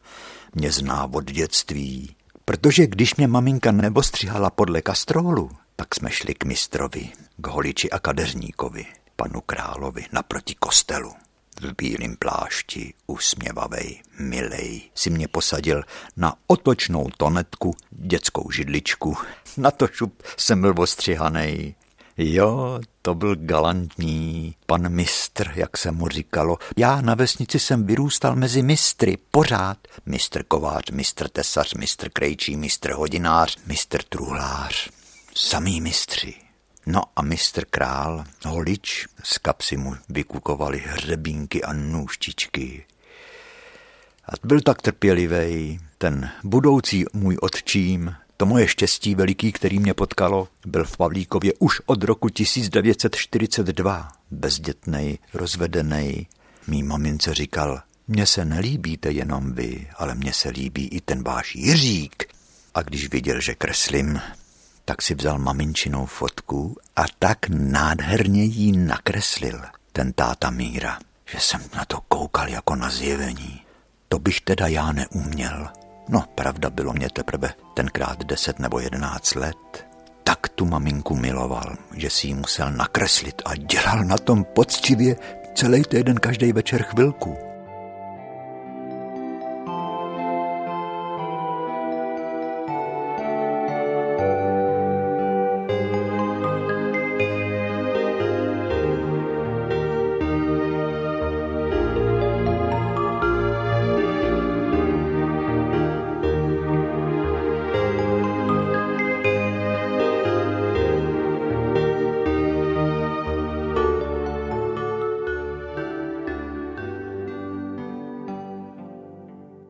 mě 0.53 0.71
zná 0.71 1.03
od 1.13 1.31
dětství. 1.31 2.15
Protože 2.45 2.87
když 2.87 3.15
mě 3.15 3.27
maminka 3.27 3.71
nebostřihala 3.71 4.49
podle 4.49 4.81
kastrolu, 4.81 5.51
tak 5.75 5.95
jsme 5.95 6.11
šli 6.11 6.33
k 6.33 6.45
mistrovi, 6.45 7.09
k 7.37 7.47
holiči 7.47 7.89
a 7.89 7.99
kadeřníkovi, 7.99 8.85
panu 9.15 9.41
královi, 9.41 10.05
naproti 10.11 10.55
kostelu. 10.55 11.13
V 11.61 11.73
bílém 11.77 12.15
plášti, 12.15 12.93
usměvavej, 13.07 14.01
milej, 14.19 14.81
si 14.95 15.09
mě 15.09 15.27
posadil 15.27 15.83
na 16.17 16.35
otočnou 16.47 17.09
tonetku, 17.17 17.75
dětskou 17.91 18.51
židličku. 18.51 19.17
Na 19.57 19.71
to 19.71 19.87
šup 19.87 20.23
jsem 20.37 20.61
byl 20.61 20.73
ostřihanej. 20.77 21.75
Jo, 22.17 22.79
to 23.01 23.15
byl 23.15 23.35
galantní 23.35 24.55
pan 24.65 24.89
mistr, 24.89 25.51
jak 25.55 25.77
se 25.77 25.91
mu 25.91 26.07
říkalo. 26.07 26.57
Já 26.77 27.01
na 27.01 27.15
vesnici 27.15 27.59
jsem 27.59 27.85
vyrůstal 27.85 28.35
mezi 28.35 28.61
mistry, 28.61 29.17
pořád. 29.31 29.77
Mistr 30.05 30.43
kovář, 30.43 30.91
mistr 30.91 31.27
tesař, 31.29 31.73
mistr 31.73 32.09
krejčí, 32.09 32.57
mistr 32.57 32.91
hodinář, 32.91 33.57
mistr 33.65 34.03
truhlář. 34.03 34.89
Samý 35.35 35.81
mistři. 35.81 36.44
No 36.85 37.01
a 37.15 37.21
mistr 37.21 37.65
král, 37.65 38.23
holič, 38.45 39.07
z 39.23 39.37
kapsy 39.37 39.77
mu 39.77 39.95
vykukovali 40.09 40.83
hřebínky 40.87 41.63
a 41.63 41.73
nůžtičky. 41.73 42.85
A 44.25 44.31
byl 44.43 44.61
tak 44.61 44.81
trpělivý, 44.81 45.79
ten 45.97 46.29
budoucí 46.43 47.05
můj 47.13 47.37
otčím, 47.41 48.15
to 48.37 48.45
moje 48.45 48.67
štěstí 48.67 49.15
veliký, 49.15 49.51
který 49.51 49.79
mě 49.79 49.93
potkalo, 49.93 50.47
byl 50.65 50.85
v 50.85 50.97
Pavlíkově 50.97 51.53
už 51.59 51.81
od 51.85 52.03
roku 52.03 52.29
1942. 52.29 54.11
Bezdětnej, 54.31 55.17
rozvedený. 55.33 56.27
Mý 56.67 56.83
mamince 56.83 57.33
říkal, 57.33 57.81
mně 58.07 58.25
se 58.25 58.45
nelíbíte 58.45 59.11
jenom 59.11 59.53
vy, 59.53 59.87
ale 59.97 60.15
mně 60.15 60.33
se 60.33 60.49
líbí 60.49 60.87
i 60.87 61.01
ten 61.01 61.23
váš 61.23 61.55
Jiřík. 61.55 62.25
A 62.73 62.81
když 62.81 63.09
viděl, 63.09 63.41
že 63.41 63.55
kreslím, 63.55 64.19
tak 64.85 65.01
si 65.01 65.15
vzal 65.15 65.39
maminčinou 65.39 66.05
fotku 66.05 66.77
a 66.95 67.03
tak 67.19 67.49
nádherně 67.49 68.43
jí 68.43 68.77
nakreslil 68.77 69.61
ten 69.91 70.13
táta 70.13 70.49
Míra, 70.49 70.99
že 71.25 71.39
jsem 71.39 71.61
na 71.75 71.85
to 71.85 72.01
koukal 72.07 72.49
jako 72.49 72.75
na 72.75 72.89
zjevení. 72.89 73.61
To 74.07 74.19
bych 74.19 74.41
teda 74.41 74.67
já 74.67 74.91
neuměl. 74.91 75.69
No, 76.09 76.23
pravda, 76.35 76.69
bylo 76.69 76.93
mě 76.93 77.09
teprve 77.09 77.53
tenkrát 77.73 78.23
deset 78.23 78.59
nebo 78.59 78.79
jedenáct 78.79 79.35
let. 79.35 79.85
Tak 80.23 80.49
tu 80.49 80.65
maminku 80.65 81.15
miloval, 81.15 81.75
že 81.93 82.09
si 82.09 82.27
ji 82.27 82.33
musel 82.33 82.71
nakreslit 82.71 83.41
a 83.45 83.55
dělal 83.55 84.03
na 84.03 84.17
tom 84.17 84.43
poctivě 84.43 85.15
celý 85.55 85.83
týden 85.83 86.17
každý 86.17 86.53
večer 86.53 86.83
chvilku. 86.83 87.37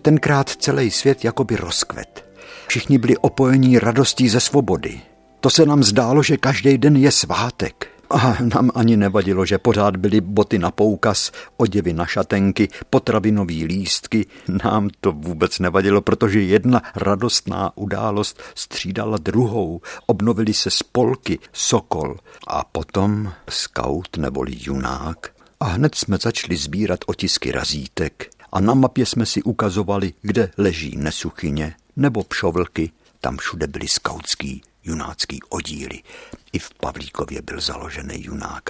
Tenkrát 0.05 0.49
celý 0.49 0.91
svět 0.91 1.25
jakoby 1.25 1.55
rozkvet. 1.55 2.29
Všichni 2.67 2.97
byli 2.97 3.17
opojení 3.17 3.79
radostí 3.79 4.29
ze 4.29 4.39
svobody. 4.39 5.01
To 5.39 5.49
se 5.49 5.65
nám 5.65 5.83
zdálo, 5.83 6.23
že 6.23 6.37
každý 6.37 6.77
den 6.77 6.95
je 6.95 7.11
svátek. 7.11 7.87
A 8.09 8.37
nám 8.43 8.71
ani 8.75 8.97
nevadilo, 8.97 9.45
že 9.45 9.57
pořád 9.57 9.97
byly 9.97 10.21
boty 10.21 10.59
na 10.59 10.71
poukaz, 10.71 11.31
oděvy 11.57 11.93
na 11.93 12.05
šatenky, 12.05 12.67
potravinový 12.89 13.65
lístky. 13.65 14.25
Nám 14.63 14.89
to 15.01 15.11
vůbec 15.11 15.59
nevadilo, 15.59 16.01
protože 16.01 16.41
jedna 16.41 16.81
radostná 16.95 17.71
událost 17.75 18.41
střídala 18.55 19.17
druhou. 19.17 19.81
Obnovili 20.05 20.53
se 20.53 20.69
spolky, 20.69 21.39
sokol 21.53 22.17
a 22.47 22.63
potom 22.63 23.33
scout 23.49 24.17
neboli 24.17 24.51
junák. 24.59 25.29
A 25.59 25.65
hned 25.65 25.95
jsme 25.95 26.17
začali 26.21 26.57
sbírat 26.57 26.99
otisky 27.07 27.51
razítek 27.51 28.34
a 28.55 28.59
na 28.59 28.73
mapě 28.73 29.05
jsme 29.05 29.25
si 29.25 29.43
ukazovali, 29.43 30.13
kde 30.21 30.51
leží 30.57 30.97
nesuchyně 30.97 31.75
nebo 31.95 32.23
pšovlky. 32.23 32.91
Tam 33.21 33.37
všude 33.37 33.67
byly 33.67 33.87
skautský, 33.87 34.61
junácký 34.83 35.39
oddíly. 35.49 36.01
I 36.53 36.59
v 36.59 36.69
Pavlíkově 36.73 37.41
byl 37.41 37.61
založený 37.61 38.23
junák. 38.23 38.63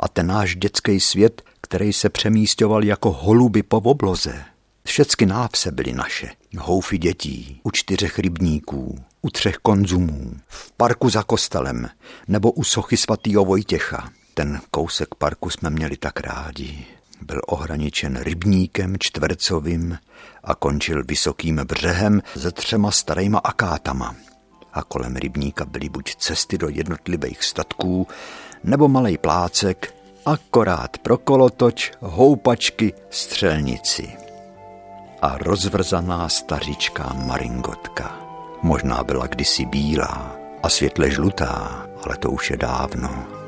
A 0.00 0.08
ten 0.08 0.26
náš 0.26 0.56
dětský 0.56 1.00
svět, 1.00 1.42
který 1.60 1.92
se 1.92 2.08
přemístěval 2.08 2.84
jako 2.84 3.12
holuby 3.12 3.62
po 3.62 3.76
obloze. 3.76 4.44
Všecky 4.84 5.26
návse 5.26 5.72
byly 5.72 5.92
naše. 5.92 6.30
Houfy 6.58 6.98
dětí, 6.98 7.60
u 7.62 7.70
čtyřech 7.70 8.18
rybníků, 8.18 9.04
u 9.22 9.30
třech 9.30 9.56
konzumů, 9.56 10.34
v 10.48 10.72
parku 10.72 11.10
za 11.10 11.22
kostelem 11.22 11.88
nebo 12.28 12.52
u 12.52 12.64
sochy 12.64 12.96
svatýho 12.96 13.44
Vojtěcha. 13.44 14.10
Ten 14.34 14.60
kousek 14.70 15.14
parku 15.14 15.50
jsme 15.50 15.70
měli 15.70 15.96
tak 15.96 16.20
rádi 16.20 16.86
byl 17.24 17.40
ohraničen 17.46 18.16
rybníkem 18.22 18.96
čtvercovým 18.98 19.98
a 20.44 20.54
končil 20.54 21.02
vysokým 21.08 21.56
břehem 21.56 22.22
se 22.36 22.50
třema 22.50 22.90
starýma 22.90 23.38
akátama. 23.38 24.16
A 24.72 24.82
kolem 24.82 25.16
rybníka 25.16 25.64
byly 25.64 25.88
buď 25.88 26.16
cesty 26.16 26.58
do 26.58 26.68
jednotlivých 26.68 27.44
statků, 27.44 28.06
nebo 28.64 28.88
malý 28.88 29.18
plácek, 29.18 29.94
akorát 30.26 30.98
pro 30.98 31.18
kolotoč, 31.18 31.92
houpačky, 32.00 32.92
střelnici. 33.10 34.08
A 35.22 35.38
rozvrzaná 35.38 36.28
stařičká 36.28 37.12
maringotka. 37.12 38.20
Možná 38.62 39.04
byla 39.04 39.26
kdysi 39.26 39.66
bílá 39.66 40.36
a 40.62 40.68
světle 40.68 41.10
žlutá, 41.10 41.86
ale 42.04 42.16
to 42.16 42.30
už 42.30 42.50
je 42.50 42.56
dávno. 42.56 43.43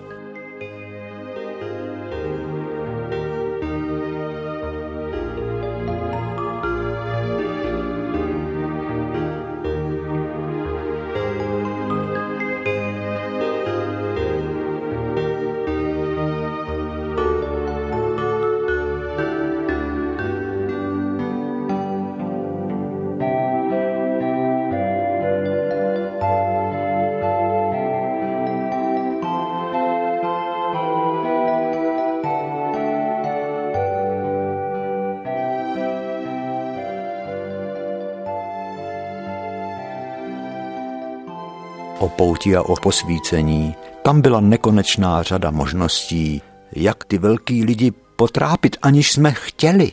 O 42.17 42.25
pouti 42.25 42.57
a 42.57 42.63
o 42.63 42.77
posvícení. 42.77 43.75
Tam 44.03 44.21
byla 44.21 44.41
nekonečná 44.41 45.23
řada 45.23 45.51
možností, 45.51 46.43
jak 46.73 47.05
ty 47.05 47.19
velký 47.19 47.65
lidi 47.65 47.93
potrápit, 48.17 48.77
aniž 48.83 49.13
jsme 49.13 49.33
chtěli. 49.33 49.93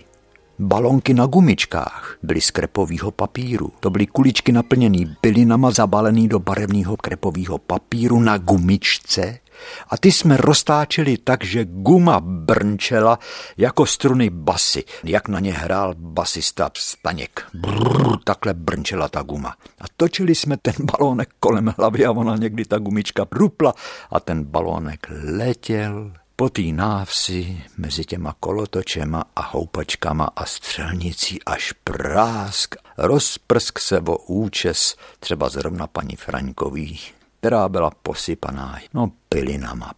Balonky 0.59 1.13
na 1.13 1.25
gumičkách 1.25 2.17
byly 2.23 2.41
z 2.41 2.51
krepového 2.51 3.11
papíru. 3.11 3.71
To 3.79 3.89
byly 3.89 4.07
kuličky 4.07 4.51
naplněný 4.51 5.15
bylinama 5.21 5.71
zabalený 5.71 6.27
do 6.27 6.39
barevného 6.39 6.97
krepového 6.97 7.57
papíru 7.57 8.19
na 8.19 8.37
gumičce 8.37 9.39
a 9.89 9.97
ty 9.97 10.11
jsme 10.11 10.37
roztáčeli 10.37 11.17
tak, 11.17 11.43
že 11.43 11.65
guma 11.65 12.19
brnčela 12.19 13.19
jako 13.57 13.85
struny 13.85 14.29
basy, 14.29 14.83
jak 15.03 15.27
na 15.27 15.39
ně 15.39 15.53
hrál 15.53 15.93
basista 15.97 16.69
Staněk. 16.77 17.45
Brrr, 17.53 18.17
takhle 18.23 18.53
brnčela 18.53 19.09
ta 19.09 19.21
guma. 19.21 19.55
A 19.81 19.85
točili 19.97 20.35
jsme 20.35 20.57
ten 20.57 20.73
balónek 20.79 21.29
kolem 21.39 21.73
hlavy 21.77 22.05
a 22.05 22.11
ona 22.11 22.35
někdy 22.35 22.65
ta 22.65 22.77
gumička 22.77 23.25
prupla 23.25 23.73
a 24.11 24.19
ten 24.19 24.43
balónek 24.43 25.07
letěl, 25.37 26.11
Po 26.35 26.49
té 26.49 26.61
návsi 26.61 27.63
mezi 27.77 28.05
těma 28.05 28.35
kolotočema 28.39 29.23
a 29.35 29.41
houpačkama 29.41 30.29
a 30.35 30.45
střelnicí 30.45 31.43
až 31.45 31.71
prásk, 31.71 32.75
rozprsk 32.97 33.79
se 33.79 33.99
o 33.99 34.17
účes 34.17 34.95
třeba 35.19 35.49
zrovna 35.49 35.87
paní 35.87 36.15
Fraňkový, 36.15 36.99
která 37.43 37.69
byla 37.69 37.91
posypaná, 38.03 38.79
no 38.93 39.11
pilinama. 39.29 39.91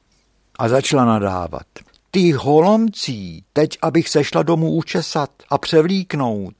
A 0.59 0.69
začala 0.69 1.05
nadávat. 1.05 1.65
Ty 2.11 2.31
holomcí, 2.31 3.43
teď 3.53 3.77
abych 3.81 4.09
se 4.09 4.23
šla 4.23 4.43
domů 4.43 4.71
učesat 4.71 5.29
a 5.49 5.57
převlíknout. 5.57 6.55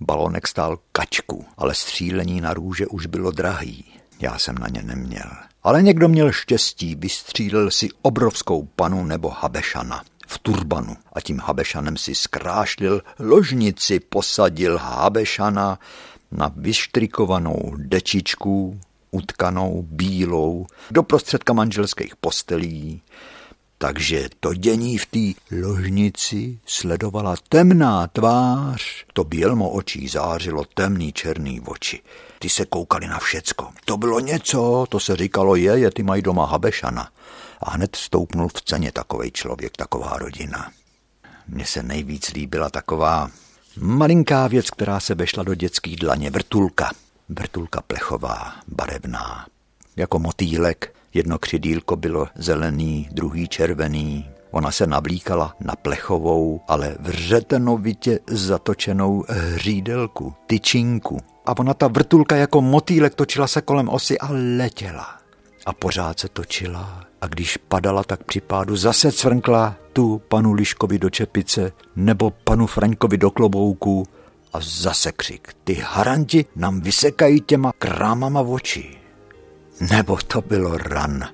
Balonek 0.00 0.48
stál 0.48 0.78
kačku, 0.92 1.44
ale 1.58 1.74
střílení 1.74 2.40
na 2.40 2.54
růže 2.54 2.86
už 2.86 3.06
bylo 3.06 3.30
drahý. 3.30 3.84
Já 4.20 4.38
jsem 4.38 4.54
na 4.58 4.68
ně 4.68 4.82
neměl. 4.82 5.30
Ale 5.62 5.82
někdo 5.82 6.08
měl 6.08 6.32
štěstí, 6.32 6.94
vystřílel 6.94 7.70
si 7.70 7.88
obrovskou 8.02 8.68
panu 8.76 9.04
nebo 9.04 9.28
habešana 9.28 10.02
v 10.26 10.38
turbanu 10.38 10.96
a 11.12 11.20
tím 11.20 11.38
habešanem 11.38 11.96
si 11.96 12.14
skrášlil 12.14 13.02
ložnici, 13.18 14.00
posadil 14.00 14.78
habešana 14.78 15.78
na 16.32 16.52
vyštrikovanou 16.56 17.72
dečičku, 17.76 18.80
utkanou, 19.10 19.86
bílou, 19.90 20.66
do 20.90 21.02
prostředka 21.02 21.52
manželských 21.52 22.16
postelí, 22.16 23.02
takže 23.82 24.28
to 24.40 24.54
dění 24.54 24.98
v 24.98 25.06
té 25.06 25.56
ložnici 25.56 26.58
sledovala 26.66 27.34
temná 27.48 28.06
tvář, 28.06 29.04
to 29.12 29.24
bělmo 29.24 29.70
očí 29.70 30.08
zářilo 30.08 30.64
temný 30.74 31.12
černý 31.12 31.60
oči. 31.60 32.02
Ty 32.38 32.48
se 32.48 32.66
koukali 32.66 33.06
na 33.06 33.18
všecko. 33.18 33.68
To 33.84 33.96
bylo 33.96 34.20
něco, 34.20 34.86
to 34.88 35.00
se 35.00 35.16
říkalo 35.16 35.56
je, 35.56 35.78
je 35.78 35.90
ty 35.90 36.02
mají 36.02 36.22
doma 36.22 36.46
Habešana. 36.46 37.08
A 37.60 37.70
hned 37.70 37.96
stoupnul 37.96 38.48
v 38.48 38.62
ceně 38.62 38.92
takový 38.92 39.30
člověk, 39.30 39.76
taková 39.76 40.18
rodina. 40.18 40.70
Mně 41.48 41.66
se 41.66 41.82
nejvíc 41.82 42.30
líbila 42.32 42.70
taková 42.70 43.30
malinká 43.76 44.46
věc, 44.46 44.70
která 44.70 45.00
se 45.00 45.14
vešla 45.14 45.42
do 45.42 45.54
dětský 45.54 45.96
dlaně, 45.96 46.30
vrtulka. 46.30 46.90
Vrtulka 47.38 47.80
plechová, 47.86 48.52
barevná, 48.68 49.46
jako 49.96 50.18
motýlek, 50.18 50.94
Jedno 51.14 51.38
křidílko 51.38 51.96
bylo 51.96 52.26
zelený, 52.34 53.08
druhý 53.12 53.48
červený. 53.48 54.30
Ona 54.50 54.70
se 54.70 54.86
navlíkala 54.86 55.54
na 55.60 55.76
plechovou, 55.76 56.60
ale 56.68 56.96
vřetenovitě 57.00 58.18
zatočenou 58.26 59.24
hřídelku, 59.28 60.34
tyčinku. 60.46 61.18
A 61.46 61.58
ona 61.58 61.74
ta 61.74 61.88
vrtulka 61.88 62.36
jako 62.36 62.62
motýlek 62.62 63.14
točila 63.14 63.46
se 63.46 63.60
kolem 63.60 63.88
osy 63.88 64.18
a 64.18 64.28
letěla. 64.56 65.18
A 65.66 65.72
pořád 65.72 66.20
se 66.20 66.28
točila. 66.28 67.04
A 67.20 67.26
když 67.26 67.56
padala, 67.56 68.04
tak 68.04 68.24
při 68.24 68.40
pádu 68.40 68.76
zase 68.76 69.12
cvrnkla 69.12 69.76
tu 69.92 70.22
panu 70.28 70.52
Liškovi 70.52 70.98
do 70.98 71.10
čepice 71.10 71.72
nebo 71.96 72.30
panu 72.30 72.66
Fraňkovi 72.66 73.18
do 73.18 73.30
klobouku 73.30 74.06
a 74.52 74.58
zase 74.60 75.12
křik. 75.12 75.48
Ty 75.64 75.74
haranti 75.74 76.44
nám 76.56 76.80
vysekají 76.80 77.40
těma 77.40 77.72
krámama 77.78 78.42
v 78.42 78.50
oči. 78.50 78.96
Nebo 79.90 80.16
to 80.16 80.40
bylo 80.40 80.78
ran, 80.78 81.24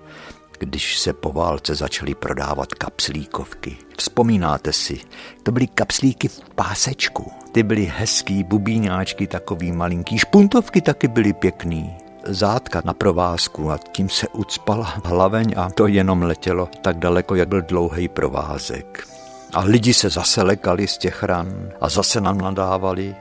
když 0.59 0.99
se 0.99 1.13
po 1.13 1.33
válce 1.33 1.75
začaly 1.75 2.15
prodávat 2.15 2.75
kapslíkovky. 2.75 3.77
Vzpomínáte 3.99 4.73
si, 4.73 5.01
to 5.43 5.53
byly 5.53 5.67
kapslíky 5.67 6.29
v 6.29 6.41
pásečku. 6.55 7.33
Ty 7.53 7.63
byly 7.63 7.93
hezký, 7.97 8.45
bubíňáčky 8.45 9.27
takový 9.27 9.73
malinký, 9.73 10.19
špuntovky 10.19 10.81
taky 10.81 11.09
byly 11.09 11.33
pěkný. 11.33 11.97
Zátka 12.25 12.83
na 12.85 12.95
provázku 12.95 13.71
a 13.71 13.79
tím 13.79 14.09
se 14.09 14.29
ucpala 14.29 14.95
hlaveň 15.05 15.55
a 15.57 15.71
to 15.71 15.87
jenom 15.87 16.23
letělo 16.23 16.69
tak 16.83 16.99
daleko, 16.99 17.35
jak 17.35 17.49
byl 17.49 17.63
dlouhý 17.63 18.09
provázek. 18.09 19.16
A 19.53 19.61
lidi 19.61 19.95
se 19.95 20.11
zase 20.11 20.43
lekali 20.43 20.89
z 20.89 20.99
těch 20.99 21.23
ran 21.23 21.69
a 21.81 21.89
zase 21.89 22.21
nám 22.21 22.39
nadávali 22.39 23.17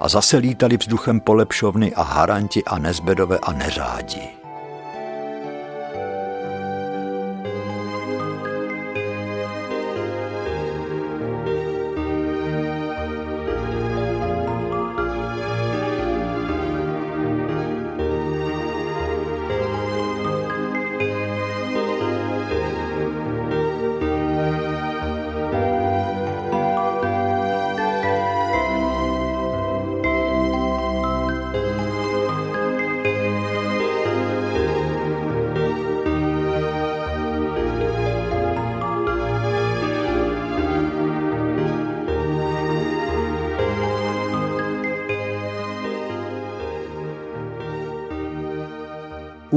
a 0.00 0.08
zase 0.08 0.36
lítali 0.36 0.76
vzduchem 0.76 1.20
polepšovny 1.20 1.94
a 1.94 2.02
haranti 2.02 2.64
a 2.64 2.78
nezbedové 2.78 3.38
a 3.42 3.52
neřádi. 3.52 4.38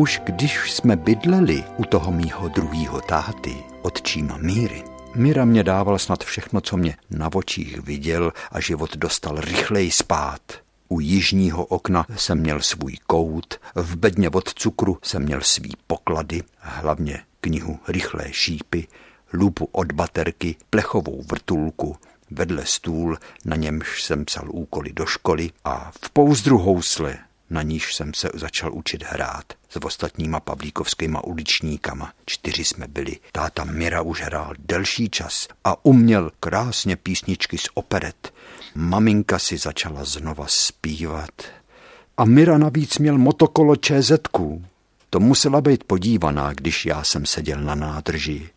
Už 0.02 0.22
když 0.24 0.72
jsme 0.72 0.96
bydleli 0.96 1.64
u 1.78 1.86
toho 1.86 2.12
mýho 2.12 2.48
druhýho 2.48 3.02
táty, 3.02 3.58
otčíma 3.82 4.38
Míry, 4.38 4.84
Míra 5.16 5.46
mě 5.46 5.64
dával 5.64 6.00
snad 6.00 6.24
všechno, 6.24 6.62
co 6.62 6.78
mě 6.78 6.98
na 7.10 7.30
očích 7.34 7.82
viděl 7.82 8.34
a 8.52 8.60
život 8.60 8.98
dostal 8.98 9.42
rychleji 9.42 9.92
spát. 9.92 10.42
U 10.90 11.00
jižního 11.00 11.66
okna 11.66 12.06
jsem 12.16 12.40
měl 12.40 12.62
svůj 12.62 12.98
kout, 13.08 13.60
v 13.76 13.96
bedně 13.96 14.30
od 14.30 14.54
cukru 14.54 14.98
jsem 15.04 15.24
měl 15.24 15.42
svý 15.42 15.74
poklady, 15.88 16.44
hlavně 16.58 17.22
knihu 17.42 17.80
Rychlé 17.88 18.34
šípy, 18.34 18.88
lupu 19.34 19.70
od 19.72 19.92
baterky, 19.92 20.56
plechovou 20.70 21.24
vrtulku, 21.32 21.98
vedle 22.32 22.66
stůl, 22.66 23.18
na 23.46 23.56
němž 23.56 24.04
jsem 24.04 24.26
psal 24.26 24.46
úkoly 24.50 24.94
do 24.94 25.06
školy 25.06 25.50
a 25.66 25.92
v 26.04 26.10
pouzdru 26.10 26.58
housle 26.58 27.18
na 27.50 27.62
níž 27.62 27.96
jsem 27.96 28.14
se 28.14 28.30
začal 28.34 28.74
učit 28.74 29.04
hrát 29.04 29.61
s 29.72 29.86
ostatníma 29.86 30.40
pavlíkovskýma 30.40 31.24
uličníkama. 31.24 32.14
Čtyři 32.26 32.66
jsme 32.66 32.88
byli. 32.88 33.18
Táta 33.32 33.64
Mira 33.64 34.02
už 34.02 34.22
hrál 34.22 34.54
delší 34.60 35.10
čas 35.10 35.48
a 35.64 35.86
uměl 35.86 36.32
krásně 36.40 36.96
písničky 36.96 37.58
z 37.58 37.68
operet. 37.74 38.34
Maminka 38.76 39.40
si 39.40 39.58
začala 39.58 40.06
znova 40.06 40.46
zpívat. 40.48 41.42
A 42.18 42.26
Mira 42.26 42.58
navíc 42.58 42.98
měl 42.98 43.18
motokolo 43.18 43.76
ČZ. 43.76 44.12
To 45.10 45.20
musela 45.20 45.62
být 45.62 45.84
podívaná, 45.84 46.54
když 46.54 46.86
já 46.86 47.04
jsem 47.04 47.26
seděl 47.26 47.62
na 47.62 47.76
nádrži. 47.76 48.50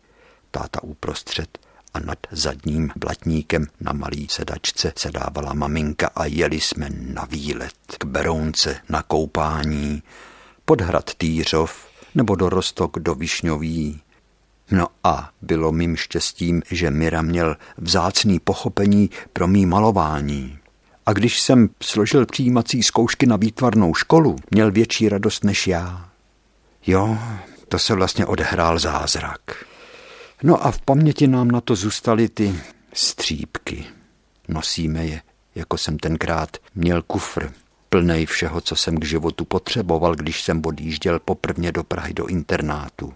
Táta 0.51 0.83
uprostřed 0.83 1.57
a 1.93 1.99
nad 1.99 2.17
zadním 2.31 2.91
blatníkem 2.95 3.67
na 3.81 3.93
malý 3.93 4.27
sedačce 4.29 4.93
se 4.97 5.11
dávala 5.11 5.53
maminka 5.53 6.09
a 6.15 6.25
jeli 6.25 6.61
jsme 6.61 6.89
na 6.89 7.25
výlet 7.25 7.75
k 7.97 8.05
Berounce 8.05 8.77
na 8.89 9.03
koupání, 9.03 10.03
pod 10.65 10.81
hrad 10.81 11.13
Týřov 11.13 11.87
nebo 12.15 12.35
do 12.35 12.49
Rostok 12.49 12.99
do 12.99 13.15
Višňový. 13.15 14.01
No 14.71 14.87
a 15.03 15.29
bylo 15.41 15.71
mým 15.71 15.95
štěstím, 15.95 16.61
že 16.71 16.91
Mira 16.91 17.21
měl 17.21 17.57
vzácný 17.77 18.39
pochopení 18.39 19.09
pro 19.33 19.47
mý 19.47 19.65
malování. 19.65 20.57
A 21.05 21.13
když 21.13 21.41
jsem 21.41 21.69
složil 21.83 22.25
přijímací 22.25 22.83
zkoušky 22.83 23.25
na 23.25 23.35
výtvarnou 23.35 23.93
školu, 23.93 24.35
měl 24.51 24.71
větší 24.71 25.09
radost 25.09 25.43
než 25.43 25.67
já. 25.67 26.09
Jo, 26.87 27.17
to 27.69 27.79
se 27.79 27.93
vlastně 27.93 28.25
odehrál 28.25 28.79
zázrak. 28.79 29.65
No 30.43 30.65
a 30.65 30.71
v 30.71 30.81
paměti 30.81 31.27
nám 31.27 31.47
na 31.47 31.61
to 31.61 31.75
zůstaly 31.75 32.29
ty 32.29 32.59
střípky. 32.93 33.85
Nosíme 34.47 35.05
je, 35.05 35.21
jako 35.55 35.77
jsem 35.77 35.99
tenkrát 35.99 36.57
měl 36.75 37.01
kufr, 37.01 37.51
plnej 37.95 38.25
všeho, 38.25 38.61
co 38.61 38.75
jsem 38.75 38.97
k 38.97 39.05
životu 39.05 39.45
potřeboval, 39.45 40.15
když 40.15 40.43
jsem 40.43 40.61
odjížděl 40.65 41.19
poprvně 41.19 41.71
do 41.71 41.83
Prahy 41.83 42.13
do 42.13 42.25
internátu. 42.25 43.13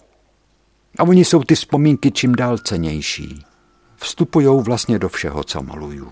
A 1.00 1.04
oni 1.04 1.26
jsou 1.26 1.44
ty 1.44 1.56
vzpomínky 1.56 2.12
čím 2.12 2.36
dál 2.36 2.58
cenější. 2.58 3.44
Vstupujou 3.96 4.62
vlastně 4.62 5.00
do 5.00 5.10
všeho, 5.10 5.44
co 5.44 5.64
maluju. 5.64 6.12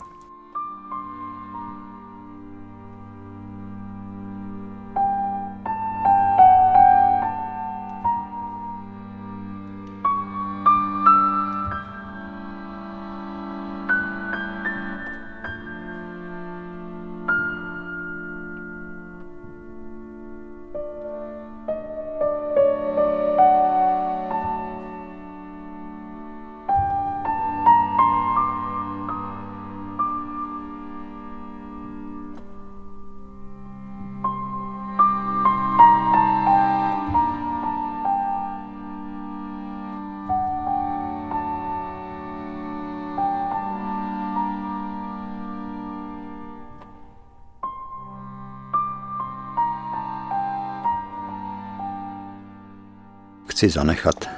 Chci 53.57 53.69
zanechat 53.69 54.29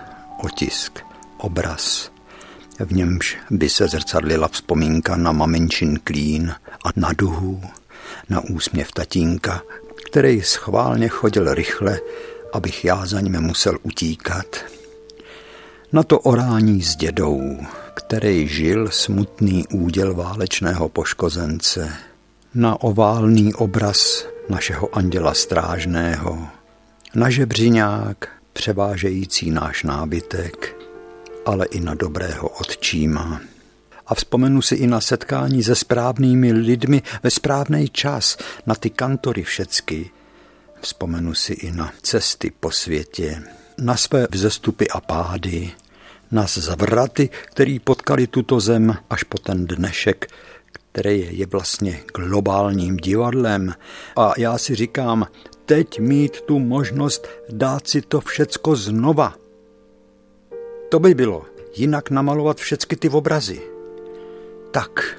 otisk, 0.44 1.00
obraz, 1.38 2.12
v 2.80 2.94
němž 2.94 3.38
by 3.52 3.70
se 3.70 3.88
zrcadlila 3.88 4.48
vzpomínka 4.48 5.16
na 5.16 5.32
maminčin 5.32 6.00
klín 6.04 6.56
a 6.86 6.90
na 6.96 7.14
duhu, 7.14 7.62
na 8.30 8.40
úsměv 8.40 8.92
tatínka, 8.92 9.62
který 10.06 10.42
schválně 10.42 11.08
chodil 11.08 11.54
rychle, 11.54 12.00
abych 12.54 12.86
já 12.86 13.06
za 13.06 13.22
ním 13.22 13.42
musel 13.42 13.78
utíkat. 13.84 14.46
Na 15.94 16.04
to 16.04 16.20
orání 16.20 16.82
s 16.82 16.96
dědou, 16.96 17.58
který 17.94 18.48
žil 18.48 18.90
smutný 18.92 19.68
úděl 19.68 20.14
válečného 20.14 20.90
poškozence, 20.90 21.94
na 22.56 22.82
oválný 22.82 23.54
obraz 23.54 24.26
našeho 24.50 24.98
anděla 24.98 25.34
strážného, 25.34 26.48
na 27.16 27.30
žebřiňák 27.30 28.39
převážející 28.54 29.52
náš 29.52 29.84
nábytek, 29.84 30.76
ale 31.46 31.66
i 31.66 31.80
na 31.80 31.94
dobrého 31.94 32.50
otčíma. 32.50 33.42
A 34.08 34.16
vzpomenu 34.16 34.62
si 34.62 34.76
i 34.76 34.88
na 34.88 35.02
setkání 35.02 35.64
se 35.64 35.76
správnými 35.76 36.52
lidmi 36.52 37.02
ve 37.24 37.32
správný 37.32 37.90
čas, 37.90 38.38
na 38.66 38.76
ty 38.76 38.90
kantory 38.90 39.44
všecky. 39.44 40.10
Vzpomenu 40.82 41.34
si 41.34 41.54
i 41.54 41.72
na 41.72 41.94
cesty 42.02 42.52
po 42.60 42.72
světě, 42.72 43.44
na 43.78 43.98
své 43.98 44.28
vzestupy 44.32 44.88
a 44.90 45.02
pády, 45.02 45.72
na 46.32 46.46
zvraty, 46.48 47.30
který 47.46 47.80
potkali 47.80 48.28
tuto 48.28 48.60
zem 48.60 48.96
až 49.10 49.24
po 49.24 49.38
ten 49.38 49.68
dnešek, 49.68 50.28
který 50.72 51.28
je 51.32 51.46
vlastně 51.46 52.00
globálním 52.16 52.98
divadlem. 52.98 53.74
A 54.16 54.34
já 54.38 54.58
si 54.58 54.76
říkám, 54.76 55.28
teď 55.70 56.00
mít 56.00 56.42
tu 56.42 56.60
možnost 56.60 57.28
dát 57.50 57.88
si 57.88 58.02
to 58.02 58.22
všecko 58.22 58.76
znova. 58.76 59.34
To 60.90 61.00
by 61.00 61.14
bylo, 61.14 61.46
jinak 61.76 62.10
namalovat 62.10 62.58
všechny 62.58 62.98
ty 62.98 63.10
obrazy. 63.10 63.62
Tak, 64.72 65.18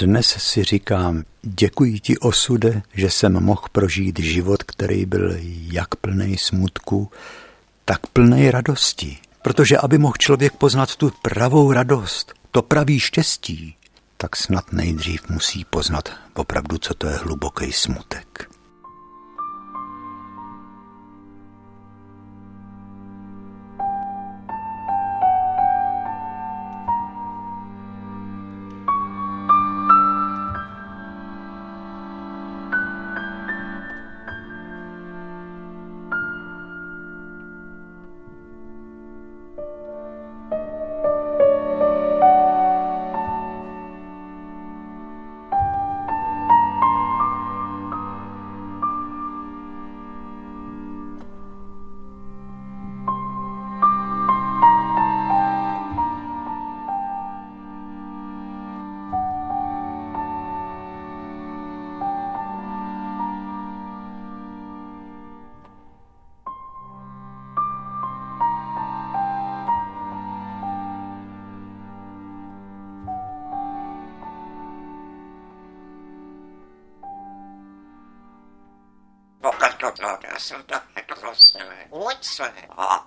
Dnes 0.00 0.26
si 0.26 0.64
říkám, 0.64 1.24
děkuji 1.42 2.00
ti 2.00 2.18
osude, 2.18 2.82
že 2.94 3.10
jsem 3.10 3.32
mohl 3.32 3.62
prožít 3.72 4.18
život, 4.18 4.62
který 4.62 5.06
byl 5.06 5.36
jak 5.72 5.94
plný 5.94 6.38
smutku, 6.38 7.10
tak 7.84 8.06
plný 8.06 8.50
radosti. 8.50 9.18
Protože 9.42 9.78
aby 9.78 9.98
mohl 9.98 10.14
člověk 10.18 10.52
poznat 10.56 10.96
tu 10.96 11.12
pravou 11.22 11.72
radost, 11.72 12.32
to 12.50 12.62
pravý 12.62 13.00
štěstí, 13.00 13.76
tak 14.16 14.36
snad 14.36 14.72
nejdřív 14.72 15.28
musí 15.28 15.64
poznat 15.64 16.08
opravdu, 16.34 16.78
co 16.78 16.94
to 16.94 17.06
je 17.06 17.16
hluboký 17.16 17.72
smutek. 17.72 18.49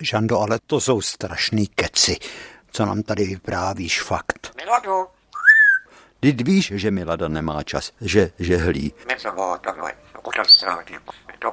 Žando, 0.03 0.39
ale 0.39 0.59
to 0.67 0.81
jsou 0.81 1.01
strašný 1.01 1.67
keci, 1.67 2.17
co 2.71 2.85
nám 2.85 3.03
tady 3.03 3.23
vyprávíš 3.23 4.01
fakt. 4.01 4.53
Miladu. 4.57 5.07
Ty 6.19 6.31
víš, 6.31 6.71
že 6.75 6.91
Milada 6.91 7.27
nemá 7.27 7.63
čas, 7.63 7.91
že 8.01 8.31
žehlí. 8.39 8.93
To 11.39 11.51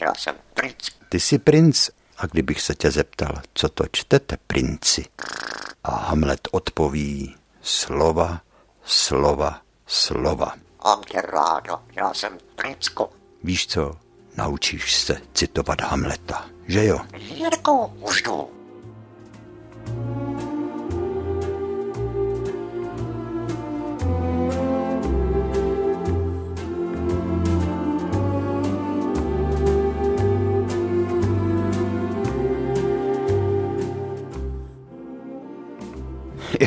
já 0.00 0.14
jsem 0.14 0.34
princ. 0.54 0.88
Ty 1.08 1.20
jsi 1.20 1.38
princ 1.38 1.90
a 2.18 2.26
kdybych 2.26 2.60
se 2.60 2.74
tě 2.74 2.90
zeptal, 2.90 3.34
co 3.54 3.68
to 3.68 3.84
čtete, 3.92 4.36
princi? 4.46 5.04
A 5.84 5.96
Hamlet 5.96 6.48
odpoví 6.50 7.36
slova, 7.62 8.40
slova, 8.84 9.60
slova. 9.86 10.54
A 10.80 10.96
mě 10.96 11.22
rádo, 11.22 11.80
já 11.96 12.14
jsem 12.14 12.38
princko. 12.56 13.10
Víš 13.42 13.66
co, 13.66 13.96
naučíš 14.36 14.94
se 14.96 15.20
citovat 15.34 15.80
Hamleta, 15.80 16.46
že 16.68 16.84
jo? 16.86 16.98
Jirko, 17.16 17.86
už 17.86 18.22
jdu. 18.22 18.50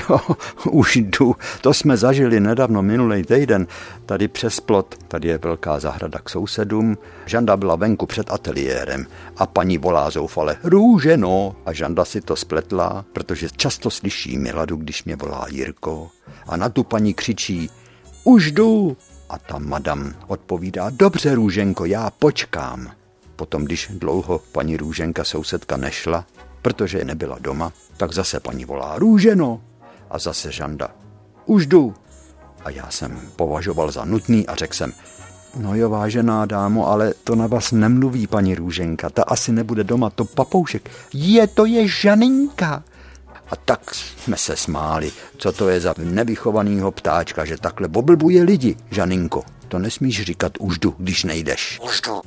Jo, 0.10 0.20
už 0.72 0.96
jdu. 0.96 1.36
To 1.62 1.74
jsme 1.74 1.98
zažili 1.98 2.40
nedávno, 2.40 2.82
minulý 2.82 3.24
týden, 3.24 3.68
tady 4.06 4.28
přes 4.28 4.60
plot. 4.60 4.96
Tady 5.08 5.28
je 5.28 5.38
velká 5.38 5.80
zahrada 5.80 6.20
k 6.20 6.30
sousedům. 6.30 6.98
Žanda 7.26 7.58
byla 7.58 7.76
venku 7.76 8.06
před 8.06 8.32
ateliérem 8.32 9.08
a 9.38 9.46
paní 9.46 9.78
volá 9.78 10.10
zoufale, 10.10 10.58
růženo. 10.64 11.56
A 11.66 11.74
Žanda 11.74 12.06
si 12.06 12.22
to 12.22 12.36
spletla, 12.36 13.06
protože 13.14 13.48
často 13.58 13.90
slyší 13.90 14.38
Miladu, 14.38 14.76
když 14.76 15.04
mě 15.04 15.16
volá 15.16 15.46
Jirko. 15.50 16.10
A 16.48 16.58
na 16.58 16.70
tu 16.70 16.84
paní 16.84 17.14
křičí, 17.14 17.70
už 18.24 18.52
jdu. 18.52 18.98
A 19.30 19.40
ta 19.40 19.60
madam 19.60 20.14
odpovídá, 20.28 20.90
dobře 20.90 21.36
Růženko, 21.36 21.86
já 21.86 22.10
počkám. 22.10 22.92
Potom, 23.36 23.66
když 23.66 23.92
dlouho 23.94 24.42
paní 24.52 24.78
Růženka 24.78 25.24
sousedka 25.24 25.78
nešla, 25.78 26.26
protože 26.62 27.06
nebyla 27.06 27.38
doma, 27.40 27.74
tak 27.98 28.14
zase 28.14 28.40
paní 28.40 28.66
volá 28.66 29.00
Růženo 29.00 29.62
A 30.10 30.20
zase 30.20 30.52
Žanda. 30.52 30.90
Už 31.46 31.66
jdu. 31.66 31.94
A 32.64 32.70
já 32.70 32.90
jsem 32.90 33.20
považoval 33.36 33.92
za 33.92 34.06
nutný 34.06 34.48
a 34.48 34.56
řekl 34.56 34.74
jsem, 34.74 34.94
no 35.56 35.76
jo, 35.76 35.90
vážená 35.90 36.46
dámo, 36.46 36.88
ale 36.88 37.14
to 37.24 37.36
na 37.36 37.48
vás 37.48 37.72
nemluví 37.72 38.28
paní 38.28 38.56
Růženka, 38.56 39.10
ta 39.10 39.24
asi 39.24 39.52
nebude 39.52 39.84
doma, 39.84 40.10
to 40.10 40.26
papoušek. 40.26 40.90
Je, 41.14 41.48
to 41.48 41.66
je 41.66 41.88
Žaninka. 41.88 42.84
A 43.52 43.56
tak 43.56 43.96
jsme 43.96 44.38
se 44.38 44.56
smáli, 44.56 45.12
co 45.38 45.52
to 45.52 45.70
je 45.70 45.80
za 45.82 45.94
nevychovanýho 45.98 46.92
ptáčka, 46.92 47.46
že 47.46 47.58
takhle 47.58 47.88
boblbuje 47.88 48.44
lidi, 48.44 48.78
Žaninko. 48.92 49.44
To 49.68 49.80
nesmíš 49.80 50.22
říkat 50.24 50.52
už 50.60 50.80
jdu, 50.80 50.96
když 50.98 51.24
nejdeš. 51.24 51.80
Už 51.84 52.02
jdu. 52.02 52.22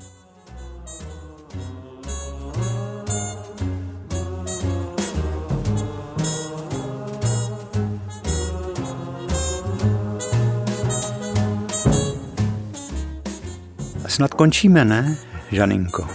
Snad 14.21 14.35
končíme, 14.35 14.85
ne, 14.85 15.17
Žaninko? 15.53 16.09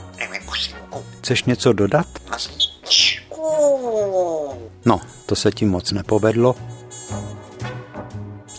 Chceš 1.19 1.43
něco 1.43 1.73
dodat? 1.73 2.07
No, 4.85 5.01
to 5.25 5.35
se 5.35 5.51
ti 5.51 5.65
moc 5.65 5.91
nepovedlo. 5.91 6.55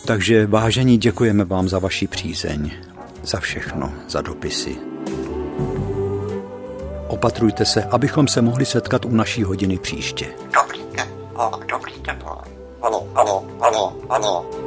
Takže 0.05 0.47
vážení, 0.47 0.97
děkujeme 0.97 1.43
vám 1.43 1.69
za 1.69 1.79
vaši 1.79 2.07
přízeň, 2.07 2.71
za 3.23 3.39
všechno, 3.39 3.93
za 4.09 4.21
dopisy. 4.21 4.75
Opatrujte 7.07 7.65
se, 7.65 7.83
abychom 7.83 8.27
se 8.27 8.41
mohli 8.41 8.65
setkat 8.65 9.05
u 9.05 9.11
naší 9.11 9.43
hodiny 9.43 9.77
příště. 9.77 10.25
Dobrý 10.53 10.79
den. 10.95 11.07
Dobrý 11.67 11.93
den. 12.01 12.19
Halo, 12.81 13.07
halo, 13.15 13.45
halo, 13.61 13.95
halo. 14.09 14.66